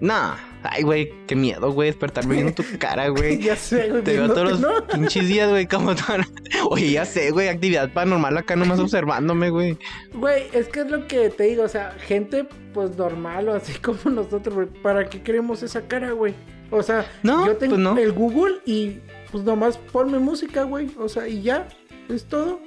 No. 0.00 0.34
Ay, 0.62 0.82
güey, 0.82 1.12
qué 1.26 1.34
miedo, 1.34 1.72
güey, 1.72 1.88
despertarme 1.88 2.34
viendo 2.34 2.52
tu 2.52 2.64
cara, 2.78 3.08
güey. 3.10 3.38
ya 3.38 3.56
sé, 3.56 3.88
güey. 3.88 4.02
Te 4.02 4.12
veo 4.12 4.28
todos 4.28 4.60
los 4.60 4.82
pinches 4.92 5.28
días, 5.28 5.48
güey, 5.48 5.66
como 5.66 5.94
tan... 5.94 6.24
Oye, 6.70 6.92
ya 6.92 7.04
sé, 7.04 7.30
güey, 7.30 7.48
actividad 7.48 7.92
paranormal 7.92 8.36
acá 8.36 8.56
nomás 8.56 8.78
observándome, 8.78 9.50
güey. 9.50 9.78
Güey, 10.14 10.44
es 10.52 10.68
que 10.68 10.80
es 10.80 10.90
lo 10.90 11.06
que 11.06 11.30
te 11.30 11.44
digo, 11.44 11.64
o 11.64 11.68
sea, 11.68 11.92
gente, 12.06 12.46
pues, 12.74 12.96
normal 12.96 13.48
o 13.48 13.54
así 13.54 13.72
como 13.80 13.98
nosotros, 14.10 14.54
güey. 14.54 14.66
¿Para 14.82 15.08
qué 15.08 15.22
queremos 15.22 15.62
esa 15.62 15.82
cara, 15.82 16.12
güey? 16.12 16.34
O 16.70 16.82
sea, 16.82 17.04
no, 17.22 17.46
yo 17.46 17.56
tengo 17.56 17.76
pues 17.76 18.04
el 18.04 18.12
Google 18.12 18.56
y, 18.64 18.98
pues, 19.32 19.44
nomás 19.44 19.78
ponme 19.78 20.18
música, 20.18 20.62
güey. 20.64 20.90
O 20.98 21.08
sea, 21.08 21.26
y 21.26 21.42
ya, 21.42 21.68
es 22.08 22.26
todo. 22.26 22.60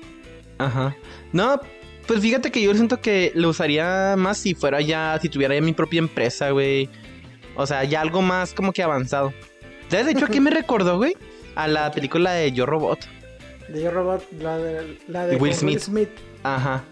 Ajá. 0.58 0.96
No, 1.32 1.60
pues 2.08 2.20
fíjate 2.20 2.52
que 2.52 2.62
yo 2.62 2.74
siento 2.74 3.00
que 3.00 3.32
lo 3.34 3.50
usaría 3.50 4.16
más 4.18 4.38
si 4.38 4.56
fuera 4.56 4.82
ya, 4.82 5.18
si 5.22 5.30
tuviera 5.30 5.56
ya 5.56 5.62
mi 5.62 5.74
propia 5.74 6.00
empresa, 6.00 6.52
güey. 6.52 6.90
O 7.55 7.65
sea, 7.65 7.83
ya 7.83 8.01
algo 8.01 8.22
más 8.22 8.53
como 8.53 8.74
que 8.74 8.83
avanzado. 8.83 9.33
¿Sabes? 9.89 10.05
De 10.07 10.12
hecho, 10.13 10.25
aquí 10.25 10.39
me 10.39 10.50
recordó, 10.50 10.98
güey? 10.98 11.15
A 11.55 11.67
la 11.67 11.91
película 11.91 12.31
de 12.31 12.51
Yo 12.51 12.65
Robot. 12.65 13.00
De 13.69 13.83
Yo 13.83 13.91
Robot, 13.91 14.24
la 14.39 14.57
de, 14.57 14.98
la 15.07 15.27
de 15.27 15.36
Will, 15.38 15.53
Smith. 15.53 16.10
Ajá. 16.43 16.83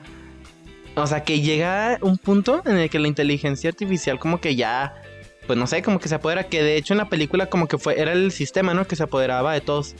O 0.95 1.07
sea, 1.07 1.23
que 1.23 1.41
llega 1.41 1.97
un 2.01 2.17
punto 2.17 2.61
en 2.65 2.77
el 2.77 2.89
que 2.89 2.99
la 2.99 3.07
inteligencia 3.07 3.69
artificial 3.69 4.19
como 4.19 4.41
que 4.41 4.55
ya, 4.55 5.01
pues 5.47 5.57
no 5.57 5.65
sé, 5.65 5.81
como 5.81 5.99
que 5.99 6.09
se 6.09 6.15
apodera, 6.15 6.43
que 6.43 6.61
de 6.61 6.75
hecho 6.75 6.93
en 6.93 6.97
la 6.97 7.09
película 7.09 7.47
como 7.47 7.67
que 7.67 7.77
fue, 7.77 7.99
era 7.99 8.11
el 8.11 8.31
sistema, 8.31 8.73
¿no? 8.73 8.85
Que 8.85 8.95
se 8.95 9.03
apoderaba 9.03 9.53
de 9.53 9.61
todos. 9.61 9.95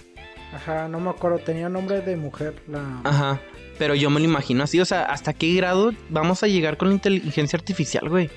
Ajá, 0.53 0.89
no 0.89 0.99
me 0.99 1.09
acuerdo, 1.09 1.39
tenía 1.39 1.69
nombre 1.69 2.01
de 2.01 2.17
mujer. 2.17 2.55
La... 2.67 3.01
Ajá, 3.05 3.39
pero 3.79 3.95
yo 3.95 4.09
me 4.09 4.19
lo 4.19 4.25
imagino 4.25 4.63
así, 4.63 4.81
o 4.81 4.85
sea, 4.85 5.05
¿hasta 5.05 5.33
qué 5.33 5.53
grado 5.53 5.93
vamos 6.09 6.43
a 6.43 6.47
llegar 6.47 6.75
con 6.77 6.89
la 6.89 6.95
inteligencia 6.95 7.57
artificial, 7.57 8.09
güey? 8.09 8.29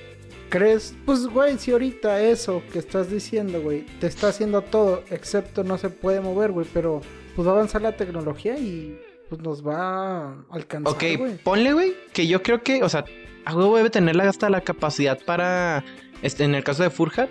¿Crees? 0.49 0.95
Pues, 1.05 1.27
güey, 1.27 1.57
si 1.57 1.71
ahorita 1.71 2.21
eso 2.21 2.61
que 2.71 2.79
estás 2.79 3.09
diciendo, 3.09 3.61
güey, 3.61 3.85
te 3.99 4.07
está 4.07 4.29
haciendo 4.29 4.61
todo, 4.61 5.03
excepto 5.09 5.63
no 5.63 5.77
se 5.77 5.89
puede 5.89 6.21
mover, 6.21 6.51
güey, 6.51 6.67
pero 6.73 7.01
pues 7.35 7.47
va 7.47 7.51
a 7.51 7.55
avanzar 7.55 7.81
la 7.81 7.97
tecnología 7.97 8.57
y 8.57 8.97
pues 9.29 9.41
nos 9.41 9.65
va 9.65 10.29
a 10.29 10.45
alcanzar. 10.51 10.93
Ok, 10.93 11.03
ponle, 11.43 11.73
güey, 11.73 11.93
que 12.13 12.27
yo 12.27 12.41
creo 12.43 12.61
que, 12.63 12.83
o 12.83 12.89
sea, 12.89 13.05
a 13.45 13.55
huevo 13.55 13.77
debe 13.77 13.89
tener 13.89 14.19
hasta 14.21 14.49
la 14.49 14.61
capacidad 14.61 15.19
para, 15.25 15.83
este, 16.21 16.43
en 16.43 16.55
el 16.55 16.63
caso 16.63 16.83
de 16.83 16.89
Furhat, 16.89 17.29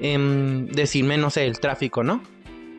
eh, 0.00 0.66
decirme, 0.72 1.18
no 1.18 1.30
sé, 1.30 1.46
el 1.46 1.58
tráfico, 1.60 2.02
¿no? 2.02 2.22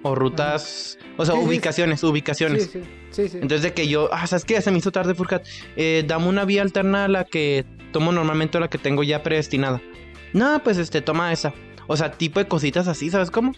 O 0.03 0.15
rutas, 0.15 0.97
o 1.15 1.25
sea, 1.25 1.35
ubicaciones, 1.35 2.03
ubicaciones. 2.03 2.71
Sí, 2.71 2.81
sí, 3.11 3.29
sí, 3.29 3.37
Entonces 3.37 3.61
de 3.61 3.73
que 3.73 3.87
yo, 3.87 4.09
ah, 4.11 4.27
¿sabes 4.27 4.43
qué? 4.43 4.61
Se 4.61 4.69
me 4.69 4.79
hizo 4.79 4.91
tarde, 4.91 5.15
Furhat. 5.15 5.45
Eh, 5.77 6.03
dame 6.05 6.27
una 6.27 6.43
vía 6.43 6.61
alterna 6.61 7.05
a 7.05 7.07
la 7.07 7.23
que 7.23 7.63
tomo 7.93 8.11
normalmente 8.11 8.59
la 8.59 8.67
que 8.67 8.77
tengo 8.77 9.03
ya 9.03 9.23
predestinada. 9.23 9.81
No, 10.33 10.61
pues 10.61 10.77
este, 10.77 11.01
toma 11.01 11.31
esa. 11.31 11.53
O 11.87 11.95
sea, 11.95 12.11
tipo 12.11 12.39
de 12.39 12.47
cositas 12.47 12.89
así, 12.89 13.09
¿sabes 13.09 13.31
cómo? 13.31 13.53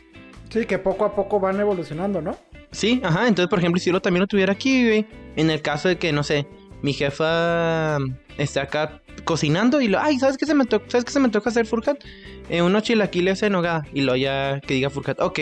Sí, 0.50 0.66
que 0.66 0.78
poco 0.78 1.06
a 1.06 1.16
poco 1.16 1.40
van 1.40 1.60
evolucionando, 1.60 2.22
¿no? 2.22 2.38
Sí, 2.72 3.02
ajá. 3.04 3.28
Entonces, 3.28 3.50
por 3.50 3.60
ejemplo, 3.60 3.80
si 3.80 3.92
yo 3.92 4.00
también 4.00 4.22
lo 4.22 4.28
tuviera 4.28 4.54
aquí, 4.54 4.86
güey, 4.86 5.08
en 5.36 5.50
el 5.50 5.62
caso 5.62 5.88
de 5.88 5.98
que, 5.98 6.12
no 6.12 6.22
sé, 6.22 6.48
mi 6.82 6.94
jefa 6.94 7.98
esté 8.38 8.60
acá 8.60 9.02
cocinando 9.24 9.82
y 9.82 9.88
lo, 9.88 10.00
ay, 10.00 10.20
¿sabes 10.20 10.38
qué 10.38 10.46
se 10.46 10.54
me 10.54 10.66
toca? 10.66 10.86
¿Sabes 10.90 11.06
qué 11.06 11.12
se 11.12 11.20
me 11.20 11.30
toca 11.30 11.50
hacer, 11.50 11.66
Furhat? 11.66 12.04
Eh, 12.50 12.62
unos 12.62 12.84
chilaquiles 12.84 13.42
en 13.44 13.56
hogada. 13.56 13.88
Y 13.94 14.02
lo 14.02 14.16
ya 14.16 14.60
que 14.60 14.76
diga 14.76 14.90
Furhat, 14.90 15.20
ok, 15.20 15.40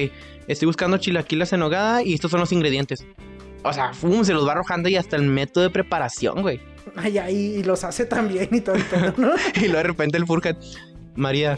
estoy 0.48 0.68
buscando 0.68 0.98
chilaquiles 0.98 1.52
en 1.54 1.64
hogada 1.64 2.04
y 2.04 2.14
estos 2.14 2.32
son 2.32 2.40
los 2.40 2.52
ingredientes. 2.52 3.06
O 3.64 3.74
sea, 3.74 3.94
fum, 3.94 4.24
se 4.24 4.34
los 4.34 4.48
va 4.48 4.52
arrojando 4.52 4.90
y 4.90 4.98
hasta 4.98 5.16
el 5.16 5.24
método 5.24 5.64
de 5.64 5.70
preparación, 5.70 6.42
güey. 6.42 6.60
Ay, 6.96 7.56
y 7.58 7.64
los 7.64 7.84
hace 7.84 8.06
también 8.06 8.50
y 8.52 8.62
todo, 8.62 8.78
¿no? 9.18 9.34
y 9.56 9.62
luego 9.62 9.78
de 9.78 9.84
repente 9.84 10.18
el 10.18 10.26
Furhat, 10.26 10.58
María, 11.16 11.58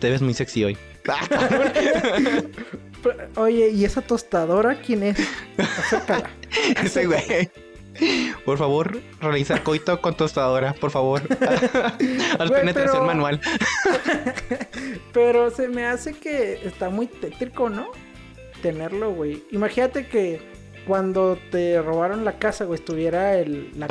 te 0.00 0.10
ves 0.10 0.22
muy 0.22 0.34
sexy 0.34 0.64
hoy. 0.64 0.76
Oye, 3.36 3.70
¿y 3.70 3.84
esa 3.84 4.02
tostadora 4.02 4.80
quién 4.80 5.02
es? 5.02 5.18
Acércala. 5.58 6.30
Ese 6.82 7.06
güey. 7.06 7.50
Por 8.44 8.58
favor, 8.58 9.00
realiza 9.20 9.62
coito 9.62 10.00
con 10.00 10.16
tostadora, 10.16 10.72
por 10.74 10.90
favor. 10.90 11.22
Haz 12.38 12.50
penetración 12.50 13.04
manual. 13.04 13.40
pero 15.12 15.50
se 15.50 15.68
me 15.68 15.84
hace 15.84 16.14
que 16.14 16.60
está 16.64 16.88
muy 16.88 17.06
tétrico, 17.06 17.68
¿no? 17.68 17.90
Tenerlo, 18.62 19.12
güey. 19.12 19.42
Imagínate 19.50 20.06
que 20.06 20.40
cuando 20.86 21.38
te 21.50 21.80
robaron 21.80 22.24
la 22.24 22.38
casa, 22.38 22.64
güey, 22.64 22.78
estuviera 22.78 23.38
el, 23.38 23.70
la, 23.78 23.88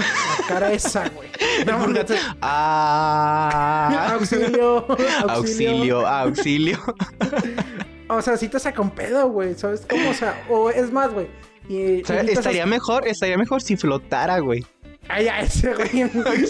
cara 0.48 0.72
esa, 0.74 1.10
güey. 1.10 1.30
ah, 2.42 4.14
auxilio, 4.14 4.86
auxilio, 5.28 6.08
auxilio. 6.08 6.80
o 8.10 8.22
sea, 8.22 8.38
si 8.38 8.48
te 8.48 8.60
saca 8.60 8.82
un 8.82 8.92
pedo, 8.92 9.30
güey, 9.30 9.56
¿sabes 9.56 9.86
cómo? 9.90 10.10
O 10.10 10.14
sea, 10.14 10.44
o 10.50 10.70
es 10.70 10.92
más, 10.92 11.14
güey 11.14 11.28
estaría 11.70 12.66
mejor, 12.66 13.08
estaría 13.08 13.38
mejor 13.38 13.62
si 13.62 13.78
flotara, 13.78 14.40
güey. 14.40 14.66
Ay, 15.12 15.27
ay, 15.27 15.46
ese 15.46 15.74
güey. 15.74 15.89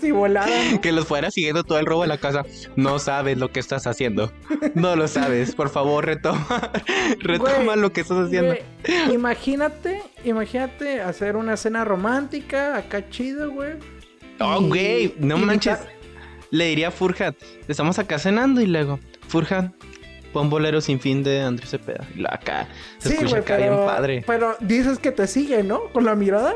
Si. 0.00 0.78
Que 0.78 0.92
los 0.92 1.06
fuera 1.06 1.30
siguiendo 1.30 1.64
todo 1.64 1.78
el 1.78 1.86
robo 1.86 2.02
de 2.02 2.08
la 2.08 2.18
casa. 2.18 2.44
No 2.76 2.98
sabes 2.98 3.38
lo 3.38 3.50
que 3.52 3.60
estás 3.60 3.86
haciendo. 3.86 4.32
No 4.74 4.96
lo 4.96 5.08
sabes. 5.08 5.54
Por 5.54 5.70
favor, 5.70 6.06
retoma. 6.06 6.72
retoma 7.20 7.76
lo 7.76 7.92
que 7.92 8.00
estás 8.00 8.18
haciendo. 8.18 8.54
imagínate, 9.12 10.02
imagínate 10.24 11.00
hacer 11.00 11.36
una 11.36 11.56
cena 11.56 11.84
romántica 11.84 12.76
acá 12.76 13.08
chido, 13.08 13.50
güey. 13.50 13.74
Oh, 14.40 14.60
güey, 14.60 15.14
no 15.18 15.36
manches. 15.38 15.78
Le 16.50 16.66
diría 16.66 16.88
a 16.88 16.90
Furhat, 16.90 17.36
estamos 17.68 17.98
acá 18.00 18.18
cenando 18.18 18.60
y 18.60 18.66
luego, 18.66 18.98
Furhat, 19.28 19.72
Pon 20.32 20.48
bolero 20.48 20.80
sin 20.80 21.00
fin 21.00 21.22
de 21.22 21.40
Andrés 21.40 21.70
Cepeda. 21.70 22.06
Y 22.14 22.24
acá 22.24 22.68
se 22.98 23.14
escucha 23.14 23.38
acá 23.38 23.56
bien 23.56 23.74
padre. 23.74 24.22
Pero 24.26 24.56
dices 24.60 24.98
que 24.98 25.10
te 25.10 25.26
sigue, 25.26 25.62
¿no? 25.62 25.84
Con 25.92 26.04
la 26.04 26.14
mirada. 26.14 26.54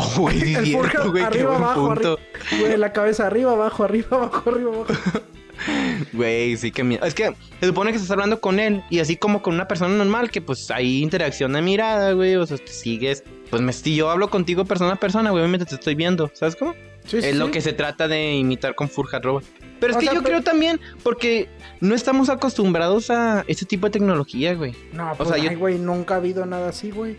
Oh, 0.00 0.20
güey, 0.20 0.54
el 0.54 0.76
güey, 1.10 1.24
arriba, 1.24 1.56
abajo, 1.56 1.90
arriba, 1.90 2.16
güey, 2.60 2.76
la 2.76 2.92
cabeza 2.92 3.26
arriba, 3.26 3.52
abajo, 3.52 3.82
arriba, 3.82 4.08
abajo, 4.12 4.50
arriba, 4.50 4.70
abajo. 4.74 4.94
Güey, 6.12 6.56
sí 6.56 6.70
que 6.70 6.84
miedo. 6.84 7.04
Es 7.04 7.14
que 7.14 7.34
se 7.58 7.66
supone 7.66 7.90
que 7.90 7.96
estás 7.96 8.12
hablando 8.12 8.40
con 8.40 8.60
él 8.60 8.84
y 8.90 9.00
así 9.00 9.16
como 9.16 9.42
con 9.42 9.54
una 9.54 9.66
persona 9.66 9.92
normal 9.96 10.30
que 10.30 10.40
pues 10.40 10.70
hay 10.70 11.02
interacción 11.02 11.52
de 11.52 11.62
mirada, 11.62 12.12
güey, 12.12 12.36
o 12.36 12.46
sea, 12.46 12.58
te 12.58 12.70
sigues. 12.70 13.24
Pues 13.50 13.60
me, 13.60 13.72
si 13.72 13.96
yo 13.96 14.08
hablo 14.08 14.30
contigo 14.30 14.64
persona 14.64 14.92
a 14.92 14.96
persona, 14.96 15.30
güey, 15.30 15.42
obviamente 15.42 15.66
te 15.66 15.74
estoy 15.74 15.96
viendo, 15.96 16.30
¿sabes 16.32 16.54
cómo? 16.54 16.76
es 17.12 17.36
lo 17.36 17.50
que 17.50 17.60
se 17.60 17.72
trata 17.72 18.06
de 18.06 18.34
imitar 18.34 18.74
con 18.74 18.88
Furhat 18.88 19.24
Robot. 19.24 19.44
Pero 19.80 19.92
es 19.92 19.98
que 19.98 20.14
yo 20.14 20.22
creo 20.22 20.42
también, 20.42 20.80
porque 21.02 21.48
no 21.80 21.94
estamos 21.94 22.28
acostumbrados 22.28 23.10
a 23.10 23.44
este 23.46 23.64
tipo 23.64 23.86
de 23.86 23.92
tecnología, 23.92 24.54
güey. 24.54 24.74
No, 24.92 25.12
pues, 25.16 25.30
o 25.30 25.34
sea, 25.34 25.54
güey, 25.54 25.78
nunca 25.78 26.14
ha 26.14 26.16
habido 26.18 26.44
nada 26.46 26.68
así, 26.68 26.90
güey. 26.90 27.16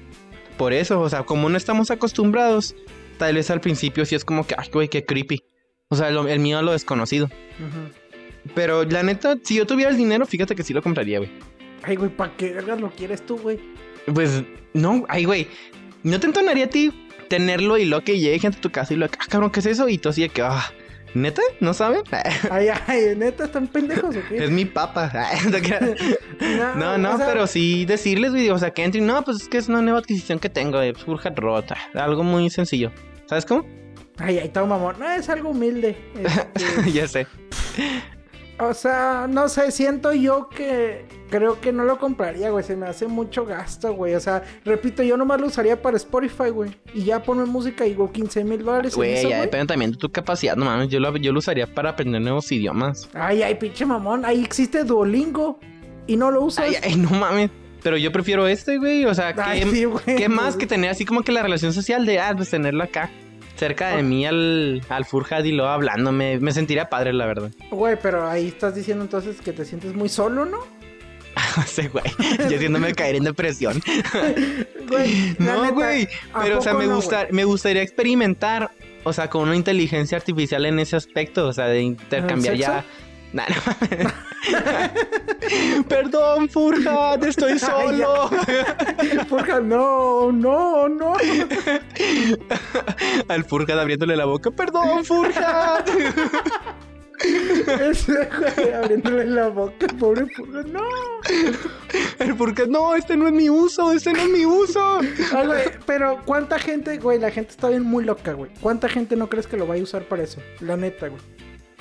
Por 0.60 0.74
eso, 0.74 1.00
o 1.00 1.08
sea, 1.08 1.24
como 1.24 1.48
no 1.48 1.56
estamos 1.56 1.90
acostumbrados, 1.90 2.76
tal 3.18 3.36
vez 3.36 3.50
al 3.50 3.62
principio 3.62 4.06
sí 4.06 4.16
es 4.16 4.26
como 4.26 4.46
que, 4.46 4.56
ay, 4.58 4.68
güey, 4.74 4.90
qué 4.90 5.06
creepy. 5.06 5.42
O 5.88 5.96
sea, 5.96 6.10
el 6.10 6.40
miedo 6.40 6.60
a 6.60 6.62
lo 6.62 6.74
desconocido. 6.74 7.30
Pero 8.56 8.84
la 8.84 9.02
neta, 9.02 9.38
si 9.42 9.56
yo 9.56 9.66
tuviera 9.66 9.90
el 9.90 9.96
dinero, 9.96 10.26
fíjate 10.26 10.56
que 10.56 10.64
sí 10.64 10.74
lo 10.74 10.82
compraría, 10.82 11.20
güey. 11.20 11.32
Ay, 11.84 11.96
güey, 11.96 12.10
¿para 12.10 12.36
qué 12.36 12.52
vergas 12.52 12.82
lo 12.82 12.90
quieres 12.90 13.26
tú, 13.26 13.38
güey? 13.38 13.58
Pues, 14.14 14.44
no, 14.74 15.06
ay, 15.08 15.24
güey. 15.24 15.48
¿No 16.04 16.20
te 16.20 16.28
entonaría 16.28 16.66
a 16.66 16.70
ti 16.70 16.92
tenerlo 17.30 17.78
y 17.78 17.86
lo 17.86 18.04
que 18.04 18.20
llegue 18.20 18.40
gente 18.40 18.58
a 18.58 18.62
tu 18.62 18.70
casa 18.70 18.94
y 18.94 18.98
lo 18.98 19.08
que, 19.08 19.18
ah, 19.22 19.28
cabrón, 19.30 19.52
¿qué 19.52 19.62
es 19.62 19.66
eso? 19.66 19.88
Y 19.88 19.98
tú 19.98 20.10
así 20.10 20.24
de 20.24 20.30
que, 20.30 20.42
ah, 20.42 20.74
¿neta? 21.14 21.42
¿No 21.60 21.74
saben? 21.74 22.02
ay, 22.52 22.68
ay, 22.88 23.16
¿neta 23.16 23.46
están 23.46 23.68
pendejos 23.68 24.16
o 24.16 24.20
qué? 24.28 24.44
Es 24.44 24.50
mi 24.50 24.66
papa. 24.66 25.12
no, 26.78 26.98
no, 26.98 27.18
pero 27.18 27.48
sí 27.48 27.86
decirles, 27.86 28.32
güey, 28.32 28.50
o 28.50 28.58
sea, 28.58 28.72
que 28.72 28.84
entren, 28.84 29.06
no, 29.06 29.24
pues 29.24 29.42
es 29.42 29.50
que 29.50 29.58
es 29.58 29.68
una 29.68 29.82
nueva 29.82 30.00
adquisición 30.00 30.40
que 30.40 30.50
tengo, 30.50 30.80
de 30.80 30.94
pues, 30.94 31.24
rota. 31.36 31.78
Algo 31.94 32.24
muy 32.24 32.50
sencillo. 32.50 32.92
¿Sabes 33.26 33.46
cómo? 33.46 33.66
Ay, 34.18 34.40
ay, 34.40 34.50
todo 34.50 34.66
mamón. 34.66 34.96
No, 35.00 35.10
es 35.12 35.30
algo 35.30 35.50
humilde. 35.50 35.98
Este... 36.16 36.92
ya 36.92 37.08
sé. 37.08 37.28
O 38.60 38.74
sea, 38.74 39.28
no 39.30 39.48
sé, 39.48 39.72
siento 39.72 40.12
yo 40.12 40.50
que 40.50 41.06
creo 41.30 41.60
que 41.62 41.72
no 41.72 41.84
lo 41.84 41.98
compraría, 41.98 42.50
güey. 42.50 42.64
Se 42.64 42.76
me 42.76 42.88
hace 42.88 43.08
mucho 43.08 43.46
gasto, 43.46 43.94
güey. 43.94 44.16
O 44.16 44.20
sea, 44.20 44.44
repito, 44.66 45.04
yo 45.04 45.18
nomás 45.18 45.40
lo 45.40 45.48
usaría 45.48 45.82
para 45.82 45.98
Spotify, 45.98 46.50
güey. 46.50 46.72
Y 46.94 47.04
ya 47.04 47.22
ponme 47.22 47.46
música 47.46 47.86
y 47.86 47.90
digo 47.90 48.12
15 48.12 48.44
mil 48.44 48.64
dólares. 48.64 48.96
Güey, 48.96 49.30
ya 49.30 49.42
depende 49.42 49.68
también 49.68 49.92
de 49.92 49.98
tu 49.98 50.12
capacidad, 50.12 50.56
no 50.56 50.66
mames. 50.66 50.90
Yo 50.90 51.00
lo, 51.00 51.16
yo 51.18 51.32
lo 51.32 51.40
usaría 51.40 51.68
para 51.68 51.92
aprender 51.92 52.22
nuevos 52.22 52.52
idiomas. 52.52 53.10
Ay, 53.14 53.44
ay, 53.44 53.56
pinche 53.56 53.86
mamón. 53.86 54.26
Ahí 54.26 54.44
existe 54.44 54.84
Duolingo 54.84 55.60
y 56.08 56.18
no 56.18 56.32
lo 56.32 56.44
usas. 56.44 56.66
Ay, 56.66 56.76
ay, 56.82 56.96
no 56.96 57.10
mames. 57.12 57.50
Pero 57.82 57.98
yo 57.98 58.12
prefiero 58.12 58.48
este, 58.48 58.78
güey. 58.78 59.06
O 59.06 59.14
sea, 59.14 59.34
¿qué, 59.34 59.90
¿qué 60.18 60.28
más 60.28 60.58
que 60.58 60.68
tener 60.68 60.90
así 60.90 61.06
como 61.06 61.22
que 61.22 61.32
la 61.32 61.42
relación 61.42 61.72
social 61.72 62.06
de, 62.06 62.20
ah, 62.20 62.34
pues 62.36 62.50
tenerlo 62.50 62.84
acá? 62.84 63.10
cerca 63.60 63.98
de 63.98 64.04
mí 64.04 64.26
al, 64.26 64.82
al 64.88 65.04
Furhad 65.04 65.44
y 65.44 65.52
lo 65.52 65.68
hablando. 65.68 66.14
Me, 66.14 66.40
me 66.40 66.54
sentiría 66.54 66.90
padre, 66.90 67.12
la 67.12 67.26
verdad. 67.26 67.52
Güey, 67.70 67.98
pero 68.02 68.28
ahí 68.28 68.48
estás 68.48 68.74
diciendo 68.74 69.04
entonces 69.04 69.42
que 69.42 69.52
te 69.52 69.66
sientes 69.66 69.94
muy 69.94 70.08
solo, 70.08 70.46
¿no? 70.46 70.60
Sí, 71.66 71.88
güey. 71.88 72.06
Yo 72.50 72.58
siéndome 72.58 72.94
caer 72.94 73.16
en 73.16 73.24
depresión. 73.24 73.82
güey, 74.90 75.36
no, 75.40 75.74
güey. 75.74 76.08
Pero, 76.42 76.60
o 76.60 76.62
sea, 76.62 76.74
me, 76.74 76.88
gusta, 76.88 77.28
me 77.32 77.44
gustaría 77.44 77.82
experimentar, 77.82 78.72
o 79.04 79.14
sea, 79.14 79.30
con 79.30 79.44
una 79.44 79.56
inteligencia 79.56 80.18
artificial 80.18 80.66
en 80.66 80.80
ese 80.80 80.96
aspecto, 80.96 81.48
o 81.48 81.54
sea, 81.54 81.68
de 81.68 81.82
intercambiar 81.82 82.56
ya 82.56 82.86
Nah, 83.32 83.46
no. 83.48 83.56
Perdón, 85.88 86.50
Furhat, 86.50 87.24
estoy 87.24 87.60
solo. 87.60 88.30
Furhat, 89.28 89.62
no, 89.62 90.32
no, 90.32 90.90
no. 90.90 91.14
Al 93.28 93.46
Furhat 93.46 93.78
abriéndole 93.78 94.16
la 94.16 94.26
boca. 94.26 94.50
Perdón, 94.50 95.06
Furhat. 95.06 95.88
Ese 97.82 98.30
güey 98.38 98.74
abriéndole 98.74 99.26
la 99.26 99.50
boca, 99.50 99.88
pobre 100.00 100.26
Furhat, 100.28 100.68
no. 100.68 100.82
El 102.20 102.36
Furhat, 102.36 102.68
no, 102.68 102.96
este 102.96 103.18
no 103.18 103.28
es 103.28 103.34
mi 103.34 103.50
uso, 103.50 103.92
este 103.92 104.14
no 104.14 104.20
es 104.20 104.30
mi 104.30 104.46
uso. 104.46 105.00
Ay, 105.36 105.48
güey, 105.48 105.64
pero 105.86 106.22
¿cuánta 106.26 106.60
gente, 106.60 106.98
güey? 106.98 107.20
La 107.20 107.32
gente 107.32 107.52
está 107.52 107.70
bien 107.70 107.84
muy 107.84 108.06
loca, 108.06 108.34
güey. 108.34 108.52
¿Cuánta 108.62 108.88
gente 108.88 109.16
no 109.16 109.30
crees 109.30 109.48
que 109.48 109.58
lo 109.58 109.68
vaya 109.68 109.82
a 109.82 109.84
usar 109.84 110.04
para 110.04 110.24
eso? 110.24 110.42
La 110.62 110.78
neta, 110.78 111.08
güey 111.08 111.22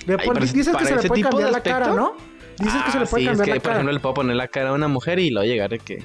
dices 0.07 0.77
que 0.77 0.85
se 0.85 0.97
le 0.97 1.09
puede 1.09 1.23
cambiar 1.23 1.53
la 1.53 1.61
cara, 1.61 1.89
¿no? 1.89 2.17
Dices 2.59 2.83
que 2.85 2.91
se 2.91 2.99
le 3.01 3.07
puede 3.07 3.25
cambiar 3.27 3.49
es 3.49 3.55
que, 3.55 3.59
la 3.59 3.61
cara. 3.61 3.63
Por 3.63 3.73
ejemplo, 3.73 3.93
le 3.93 4.01
puedo 4.01 4.15
poner 4.15 4.37
la 4.37 4.49
cara 4.49 4.71
a 4.71 4.73
una 4.73 4.89
mujer 4.89 5.19
y 5.19 5.31
luego 5.31 5.47
llegar 5.47 5.71
de 5.71 5.79
que. 5.79 6.03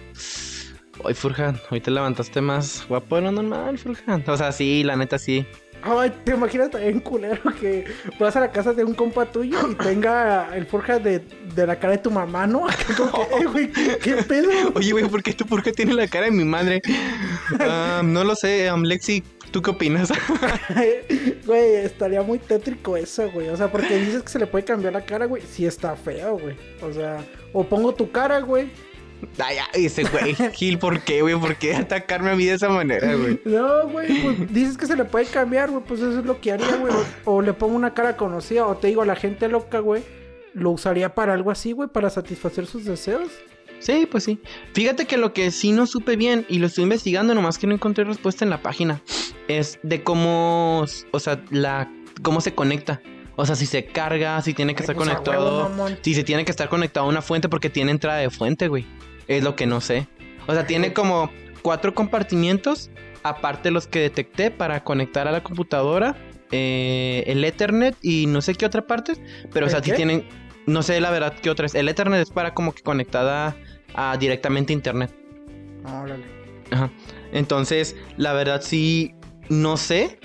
Hoy, 1.03 1.13
Furjan, 1.15 1.59
hoy 1.71 1.81
te 1.81 1.89
levantaste 1.89 2.39
más 2.39 2.85
guapo 2.87 3.15
de 3.15 3.23
lo 3.23 3.31
normal, 3.31 3.77
Furjan. 3.77 4.23
O 4.27 4.37
sea, 4.37 4.51
sí, 4.51 4.83
la 4.83 4.95
neta 4.95 5.17
sí. 5.17 5.45
Ay, 5.85 6.13
te 6.23 6.31
imaginas 6.31 6.69
también 6.69 6.99
culero 7.01 7.41
que 7.59 7.85
vas 8.19 8.35
a 8.35 8.39
la 8.39 8.51
casa 8.51 8.73
de 8.73 8.83
un 8.83 8.93
compa 8.93 9.25
tuyo 9.25 9.59
y 9.69 9.75
tenga 9.75 10.55
el 10.55 10.65
Furja 10.65 10.97
de, 10.97 11.19
de 11.55 11.67
la 11.67 11.77
cara 11.77 11.93
de 11.93 11.99
tu 11.99 12.09
mamá, 12.09 12.47
¿no? 12.47 12.65
Que, 12.87 13.41
eh, 13.41 13.45
güey, 13.45 13.71
¿qué, 13.71 14.15
pedo? 14.23 14.49
Oye, 14.75 14.91
güey, 14.91 15.07
¿por 15.09 15.21
qué 15.21 15.33
tu 15.33 15.45
Furja 15.45 15.71
tiene 15.71 15.93
la 15.93 16.07
cara 16.07 16.25
de 16.25 16.31
mi 16.31 16.45
madre? 16.45 16.81
Ah, 17.59 18.01
no 18.03 18.23
lo 18.23 18.35
sé, 18.35 18.71
um, 18.71 18.83
Lexi, 18.83 19.23
¿Tú 19.53 19.61
qué 19.61 19.69
opinas? 19.69 20.11
güey, 21.45 21.75
estaría 21.75 22.23
muy 22.23 22.39
tétrico 22.39 22.97
eso, 22.97 23.29
güey. 23.29 23.49
O 23.49 23.55
sea, 23.55 23.71
porque 23.71 23.99
dices 23.99 24.23
que 24.23 24.29
se 24.29 24.39
le 24.39 24.47
puede 24.47 24.65
cambiar 24.65 24.93
la 24.93 25.05
cara, 25.05 25.27
güey. 25.27 25.43
Sí 25.43 25.67
está 25.67 25.95
feo, 25.95 26.39
güey. 26.39 26.55
O 26.81 26.91
sea, 26.91 27.23
o 27.53 27.63
pongo 27.63 27.93
tu 27.93 28.11
cara, 28.11 28.39
güey. 28.39 28.71
Ay, 29.39 29.57
ay, 29.73 29.85
ese 29.85 30.03
güey, 30.03 30.35
Gil, 30.53 30.79
¿por 30.79 31.01
qué, 31.01 31.21
güey? 31.21 31.39
¿Por 31.39 31.55
qué 31.55 31.75
atacarme 31.75 32.31
a 32.31 32.35
mí 32.35 32.45
de 32.45 32.53
esa 32.53 32.69
manera, 32.69 33.15
güey? 33.15 33.39
No, 33.45 33.87
güey, 33.89 34.21
pues 34.21 34.53
dices 34.53 34.77
que 34.77 34.85
se 34.85 34.95
le 34.95 35.05
puede 35.05 35.25
cambiar, 35.25 35.71
güey, 35.71 35.83
pues 35.83 35.99
eso 35.99 36.19
es 36.19 36.25
lo 36.25 36.39
que 36.39 36.51
haría, 36.51 36.75
güey. 36.75 36.93
O, 37.25 37.41
le 37.41 37.53
pongo 37.53 37.75
una 37.75 37.93
cara 37.93 38.17
conocida, 38.17 38.65
o 38.67 38.77
te 38.77 38.87
digo, 38.87 39.05
la 39.05 39.15
gente 39.15 39.47
loca, 39.47 39.79
güey, 39.79 40.03
lo 40.53 40.71
usaría 40.71 41.15
para 41.15 41.33
algo 41.33 41.51
así, 41.51 41.71
güey, 41.71 41.89
para 41.89 42.09
satisfacer 42.09 42.65
sus 42.65 42.85
deseos. 42.85 43.29
Sí, 43.79 44.07
pues 44.09 44.23
sí. 44.23 44.39
Fíjate 44.73 45.05
que 45.05 45.17
lo 45.17 45.33
que 45.33 45.51
sí 45.51 45.73
no 45.73 45.85
supe 45.85 46.15
bien 46.15 46.45
y 46.47 46.59
lo 46.59 46.67
estoy 46.67 46.83
investigando, 46.83 47.35
nomás 47.35 47.57
que 47.57 47.67
no 47.67 47.73
encontré 47.73 48.05
respuesta 48.05 48.45
en 48.45 48.49
la 48.49 48.61
página, 48.61 49.01
es 49.47 49.79
de 49.83 50.03
cómo, 50.03 50.85
o 51.11 51.19
sea, 51.19 51.43
la, 51.49 51.91
cómo 52.21 52.39
se 52.39 52.55
conecta. 52.55 53.01
O 53.35 53.45
sea, 53.45 53.55
si 53.55 53.65
se 53.65 53.85
carga, 53.85 54.41
si 54.41 54.53
tiene 54.53 54.75
que 54.75 54.83
estar 54.83 54.95
pues, 54.95 55.09
conectado, 55.09 55.71
si 56.01 56.13
se 56.13 56.23
tiene 56.23 56.45
que 56.45 56.51
estar 56.51 56.69
conectado 56.69 57.07
a 57.07 57.09
una 57.09 57.21
fuente 57.21 57.49
porque 57.49 57.69
tiene 57.69 57.91
entrada 57.91 58.19
de 58.19 58.29
fuente, 58.29 58.67
güey. 58.67 58.85
Es 59.27 59.43
lo 59.43 59.55
que 59.55 59.65
no 59.65 59.81
sé. 59.81 60.07
O 60.47 60.53
sea, 60.53 60.65
tiene 60.67 60.93
como 60.93 61.31
cuatro 61.61 61.93
compartimientos, 61.93 62.91
aparte 63.23 63.71
los 63.71 63.87
que 63.87 63.99
detecté 63.99 64.51
para 64.51 64.83
conectar 64.83 65.27
a 65.27 65.31
la 65.31 65.43
computadora, 65.43 66.17
eh, 66.51 67.23
el 67.27 67.43
Ethernet 67.43 67.95
y 68.01 68.27
no 68.27 68.41
sé 68.41 68.55
qué 68.55 68.65
otra 68.65 68.85
parte. 68.85 69.13
Pero, 69.51 69.65
o 69.65 69.69
sea, 69.69 69.81
si 69.81 69.91
tienen, 69.91 70.27
no 70.67 70.83
sé 70.83 70.99
la 71.01 71.09
verdad 71.09 71.33
qué 71.41 71.49
otra 71.49 71.65
es. 71.65 71.75
El 71.75 71.89
Ethernet 71.89 72.21
es 72.21 72.29
para 72.29 72.53
como 72.53 72.73
que 72.73 72.83
conectada 72.83 73.55
a 73.95 74.17
directamente 74.17 74.73
internet. 74.73 75.15
Ah, 75.85 76.05
Ajá. 76.71 76.91
Entonces, 77.31 77.95
la 78.17 78.33
verdad 78.33 78.61
sí, 78.61 79.15
no 79.49 79.77
sé. 79.77 80.19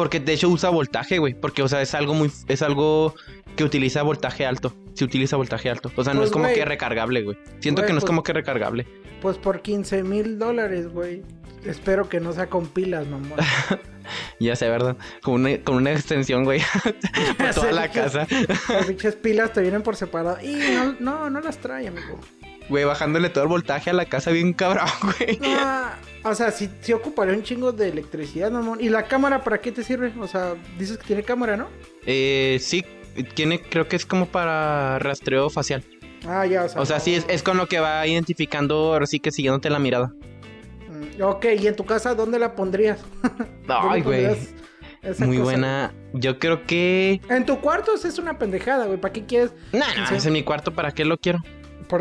Porque 0.00 0.18
de 0.18 0.32
hecho 0.32 0.48
usa 0.48 0.70
voltaje, 0.70 1.18
güey. 1.18 1.34
Porque, 1.34 1.60
o 1.60 1.68
sea, 1.68 1.82
es 1.82 1.94
algo 1.94 2.14
muy. 2.14 2.32
Es 2.48 2.62
algo 2.62 3.14
que 3.54 3.64
utiliza 3.64 4.02
voltaje 4.02 4.46
alto. 4.46 4.74
Se 4.94 5.04
utiliza 5.04 5.36
voltaje 5.36 5.68
alto. 5.68 5.92
O 5.94 6.02
sea, 6.02 6.14
no 6.14 6.20
pues, 6.20 6.30
es 6.30 6.32
como 6.32 6.46
que 6.46 6.64
recargable, 6.64 7.20
güey. 7.22 7.36
Siento 7.58 7.82
que 7.82 7.92
no 7.92 7.98
es 7.98 8.04
pues 8.04 8.08
como 8.08 8.22
que 8.22 8.32
recargable. 8.32 8.86
Pues 9.20 9.36
por 9.36 9.60
15 9.60 10.02
mil 10.04 10.38
dólares, 10.38 10.90
güey. 10.90 11.22
Espero 11.66 12.08
que 12.08 12.18
no 12.18 12.32
sea 12.32 12.46
con 12.46 12.66
pilas, 12.68 13.08
mamá. 13.08 13.36
ya 14.40 14.56
sé, 14.56 14.70
¿verdad? 14.70 14.96
Con 15.22 15.34
una, 15.34 15.58
con 15.58 15.76
una 15.76 15.92
extensión, 15.92 16.44
güey. 16.44 16.62
por 17.36 17.50
toda 17.54 17.72
la 17.72 17.90
casa. 17.90 18.26
Las 18.70 18.86
pinches 18.86 19.16
pilas 19.16 19.52
te 19.52 19.60
vienen 19.60 19.82
por 19.82 19.96
separado. 19.96 20.38
Y 20.42 20.54
no, 20.54 20.96
no, 20.98 21.28
no 21.28 21.40
las 21.42 21.58
trae, 21.58 21.88
amigo. 21.88 22.18
Güey, 22.70 22.84
bajándole 22.84 23.28
todo 23.28 23.44
el 23.44 23.50
voltaje 23.50 23.90
a 23.90 23.92
la 23.92 24.06
casa 24.06 24.30
bien 24.30 24.54
cabrón, 24.54 24.88
güey. 25.02 25.38
O 26.22 26.34
sea, 26.34 26.50
sí, 26.50 26.68
sí 26.80 26.92
ocuparía 26.92 27.34
un 27.34 27.42
chingo 27.42 27.72
de 27.72 27.88
electricidad, 27.88 28.50
mamón. 28.50 28.80
¿Y 28.80 28.88
la 28.88 29.04
cámara 29.04 29.42
para 29.42 29.60
qué 29.60 29.72
te 29.72 29.82
sirve? 29.82 30.12
O 30.20 30.26
sea, 30.26 30.54
dices 30.78 30.98
que 30.98 31.04
tiene 31.04 31.22
cámara, 31.22 31.56
¿no? 31.56 31.68
Eh, 32.06 32.58
sí, 32.60 32.84
tiene, 33.34 33.60
creo 33.60 33.88
que 33.88 33.96
es 33.96 34.04
como 34.04 34.26
para 34.26 34.98
rastreo 34.98 35.48
facial. 35.50 35.82
Ah, 36.26 36.44
ya, 36.44 36.64
o 36.64 36.68
sea. 36.68 36.80
O 36.82 36.86
sea, 36.86 37.00
sí, 37.00 37.14
es, 37.26 37.42
con 37.42 37.56
lo 37.56 37.66
que 37.66 37.80
va 37.80 38.06
identificando, 38.06 38.92
ahora 38.92 39.06
sí 39.06 39.20
que 39.20 39.30
siguiéndote 39.30 39.70
la 39.70 39.78
mirada. 39.78 40.12
Mm, 40.88 41.22
ok, 41.22 41.46
¿y 41.58 41.66
en 41.66 41.76
tu 41.76 41.84
casa 41.84 42.14
dónde 42.14 42.38
la 42.38 42.54
pondrías? 42.54 43.00
Ay, 43.68 44.02
güey. 44.02 44.36
Muy 45.20 45.38
buena. 45.38 45.94
Yo 46.12 46.38
creo 46.38 46.66
que. 46.66 47.22
En 47.30 47.46
tu 47.46 47.60
cuarto 47.60 47.94
es 47.94 48.18
una 48.18 48.38
pendejada, 48.38 48.84
güey. 48.84 49.00
¿Para 49.00 49.12
qué 49.14 49.24
quieres? 49.24 49.52
No, 49.72 49.86
no, 49.96 50.16
es 50.16 50.26
en 50.26 50.32
mi 50.34 50.42
cuarto, 50.42 50.74
¿para 50.74 50.92
qué 50.92 51.04
lo 51.04 51.16
quiero? 51.16 51.38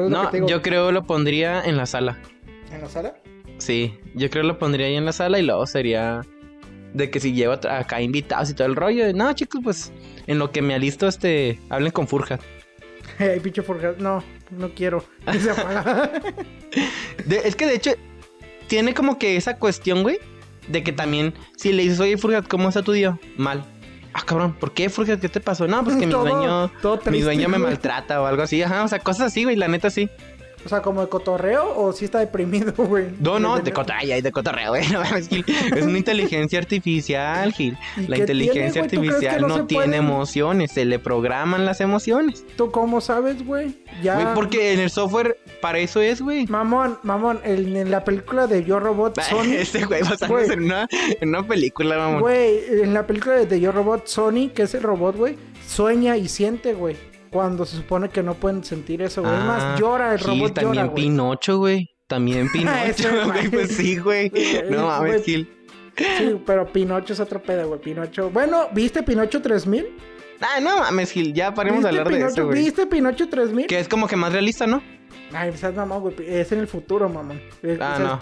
no, 0.10 0.48
yo 0.48 0.62
creo 0.62 0.92
lo 0.92 1.06
pondría 1.06 1.64
en 1.64 1.78
la 1.78 1.86
sala. 1.86 2.20
¿En 2.72 2.82
la 2.82 2.90
sala? 2.90 3.16
Sí, 3.60 3.94
yo 4.16 4.30
creo 4.30 4.44
lo 4.44 4.58
pondría 4.58 4.88
ahí 4.88 4.96
en 4.96 5.06
la 5.06 5.14
sala 5.14 5.38
y 5.40 5.44
luego 5.44 5.68
sería 5.68 6.22
de 6.94 7.12
que 7.12 7.20
si 7.20 7.34
llevo 7.34 7.54
acá 7.54 8.02
invitados 8.02 8.50
y 8.50 8.54
todo 8.54 8.68
el 8.68 8.76
rollo. 8.76 9.14
No, 9.14 9.32
chicos, 9.34 9.62
pues 9.64 9.92
en 10.28 10.40
lo 10.40 10.52
que 10.52 10.62
me 10.62 10.74
alisto, 10.74 11.08
este, 11.08 11.60
hablen 11.70 11.92
con 11.92 12.08
Furja. 12.08 12.40
Ay, 13.20 13.40
pinche 13.40 13.62
Furhat. 13.62 13.98
No, 13.98 14.24
no 14.52 14.74
quiero. 14.74 15.04
es 17.30 17.56
que 17.56 17.66
de 17.66 17.76
hecho, 17.76 17.92
tiene 18.68 18.94
como 18.94 19.18
que 19.18 19.36
esa 19.36 19.58
cuestión, 19.58 20.04
güey. 20.04 20.20
De 20.68 20.84
que 20.84 20.92
también, 20.92 21.34
si 21.58 21.74
le 21.74 21.84
dices, 21.84 22.00
oye, 22.00 22.18
Furhat, 22.18 22.48
¿cómo 22.48 22.70
está 22.70 22.84
tu 22.84 22.92
día? 22.92 23.20
Mal. 23.38 23.66
Ah, 24.14 24.22
cabrón, 24.26 24.54
¿por 24.54 24.72
qué, 24.74 24.90
Furhat? 24.90 25.20
¿Qué 25.20 25.30
te 25.30 25.40
pasó? 25.40 25.68
No, 25.68 25.84
pues 25.84 25.96
que 25.98 26.06
mi 26.06 26.14
dueño, 26.14 26.72
mi 27.10 27.22
dueño 27.22 27.50
me 27.50 27.58
maltrata 27.58 28.22
o 28.22 28.26
algo 28.26 28.44
así. 28.44 28.62
Ajá, 28.62 28.84
o 28.84 28.88
sea, 28.88 29.00
cosas 29.00 29.28
así, 29.28 29.44
güey, 29.44 29.56
la 29.56 29.68
neta 29.68 29.90
sí. 29.90 30.10
O 30.66 30.70
sea, 30.70 30.82
como 30.82 31.02
de 31.02 31.08
cotorreo 31.08 31.74
o 31.78 31.94
si 31.94 32.06
está 32.06 32.20
deprimido, 32.20 32.74
güey. 32.78 33.08
No, 33.20 33.40
no, 33.40 33.60
de 33.60 33.72
cotorreo, 33.72 34.22
de 34.22 34.32
cotorreo, 34.32 34.72
güey. 34.72 34.84
es 35.76 35.84
una 35.84 35.98
inteligencia 35.98 36.60
artificial, 36.60 37.54
Gil. 37.54 37.78
La 38.08 38.18
inteligencia 38.18 38.82
artificial 38.82 39.48
no, 39.48 39.66
tiene 39.66 39.98
emociones, 39.98 40.72
se 40.72 40.86
le 40.86 41.00
programan 41.00 41.66
las 41.66 41.82
emociones. 41.82 42.46
¿Tú 42.56 42.72
cómo 42.72 43.02
sabes, 43.02 43.46
güey? 43.46 43.76
Ya. 44.04 44.16
Güey, 44.16 44.28
porque 44.36 44.74
en 44.74 44.80
el 44.80 44.90
software 44.90 45.38
para 45.62 45.80
eso 45.80 46.02
es, 46.02 46.22
güey. 46.22 46.46
Mamón, 46.48 47.00
mamón, 47.04 47.40
en, 47.44 47.90
la 47.90 48.04
película 48.04 48.48
de 48.48 48.64
Yo 48.64 48.80
Robot 48.80 49.20
Sony. 49.22 49.54
este 49.58 49.86
güey 49.86 50.02
a 50.02 50.54
en 50.54 50.64
una, 50.64 50.88
en 50.92 51.30
una 51.30 51.44
película, 51.44 51.98
mamón. 51.98 52.22
Güey, 52.22 52.82
en 52.82 52.94
la 52.94 53.08
película 53.08 53.46
de 53.46 53.60
Yo 53.60 53.72
Robot 53.72 54.08
Sony, 54.08 54.50
que 54.54 54.64
es 54.64 54.74
el 54.74 54.84
robot, 54.84 55.16
güey, 55.16 55.38
sueña 55.68 56.18
y 56.18 56.28
siente, 56.28 56.74
güey 56.74 57.09
cuando 57.32 57.66
se 57.66 57.78
supone 57.78 58.10
que 58.10 58.24
no 58.24 58.34
pueden 58.36 58.64
sentir 58.64 59.02
eso, 59.02 59.22
güey. 59.22 59.34
es 59.34 59.44
más, 59.44 59.64
ah, 59.64 59.76
llora, 59.80 60.14
el 60.14 60.20
robot 60.20 60.54
también 60.54 60.86
llora, 60.86 60.96
Pinocho, 60.96 61.58
güey. 61.58 61.90
También 62.08 62.50
Pinocho, 62.54 63.10
güey. 63.26 63.50
pues 63.50 63.76
sí, 63.76 63.98
güey. 63.98 64.32
No 64.70 64.88
mames, 64.88 65.24
Gil. 65.24 65.56
Sí, 65.98 66.42
pero 66.46 66.72
Pinocho 66.72 67.14
es 67.14 67.20
otro 67.20 67.42
pedo, 67.42 67.68
güey. 67.68 67.82
Pinocho. 67.82 68.30
Bueno, 68.30 68.70
¿viste 68.74 69.04
Pinocho 69.04 69.42
3000? 69.42 69.88
Ah, 70.42 70.60
no 70.62 70.80
mames, 70.80 71.12
Gil. 71.12 71.34
Ya 71.34 71.54
paremos 71.54 71.84
de 71.84 71.90
hablar 71.90 72.10
de 72.10 72.26
eso, 72.26 72.46
güey. 72.46 72.64
¿Viste 72.64 72.88
Pinocho 72.88 73.28
3000? 73.28 73.68
Que 73.68 73.80
es 73.80 73.88
como 73.88 74.08
que 74.08 74.16
más 74.16 74.32
realista, 74.32 74.66
¿no? 74.66 74.82
Ay, 75.34 75.56
sabes, 75.58 75.76
mamá, 75.76 75.98
güey. 75.98 76.16
Es 76.26 76.52
en 76.52 76.60
el 76.60 76.68
futuro, 76.68 77.10
mamá. 77.10 77.36
Ah, 77.80 77.98
no. 78.00 78.20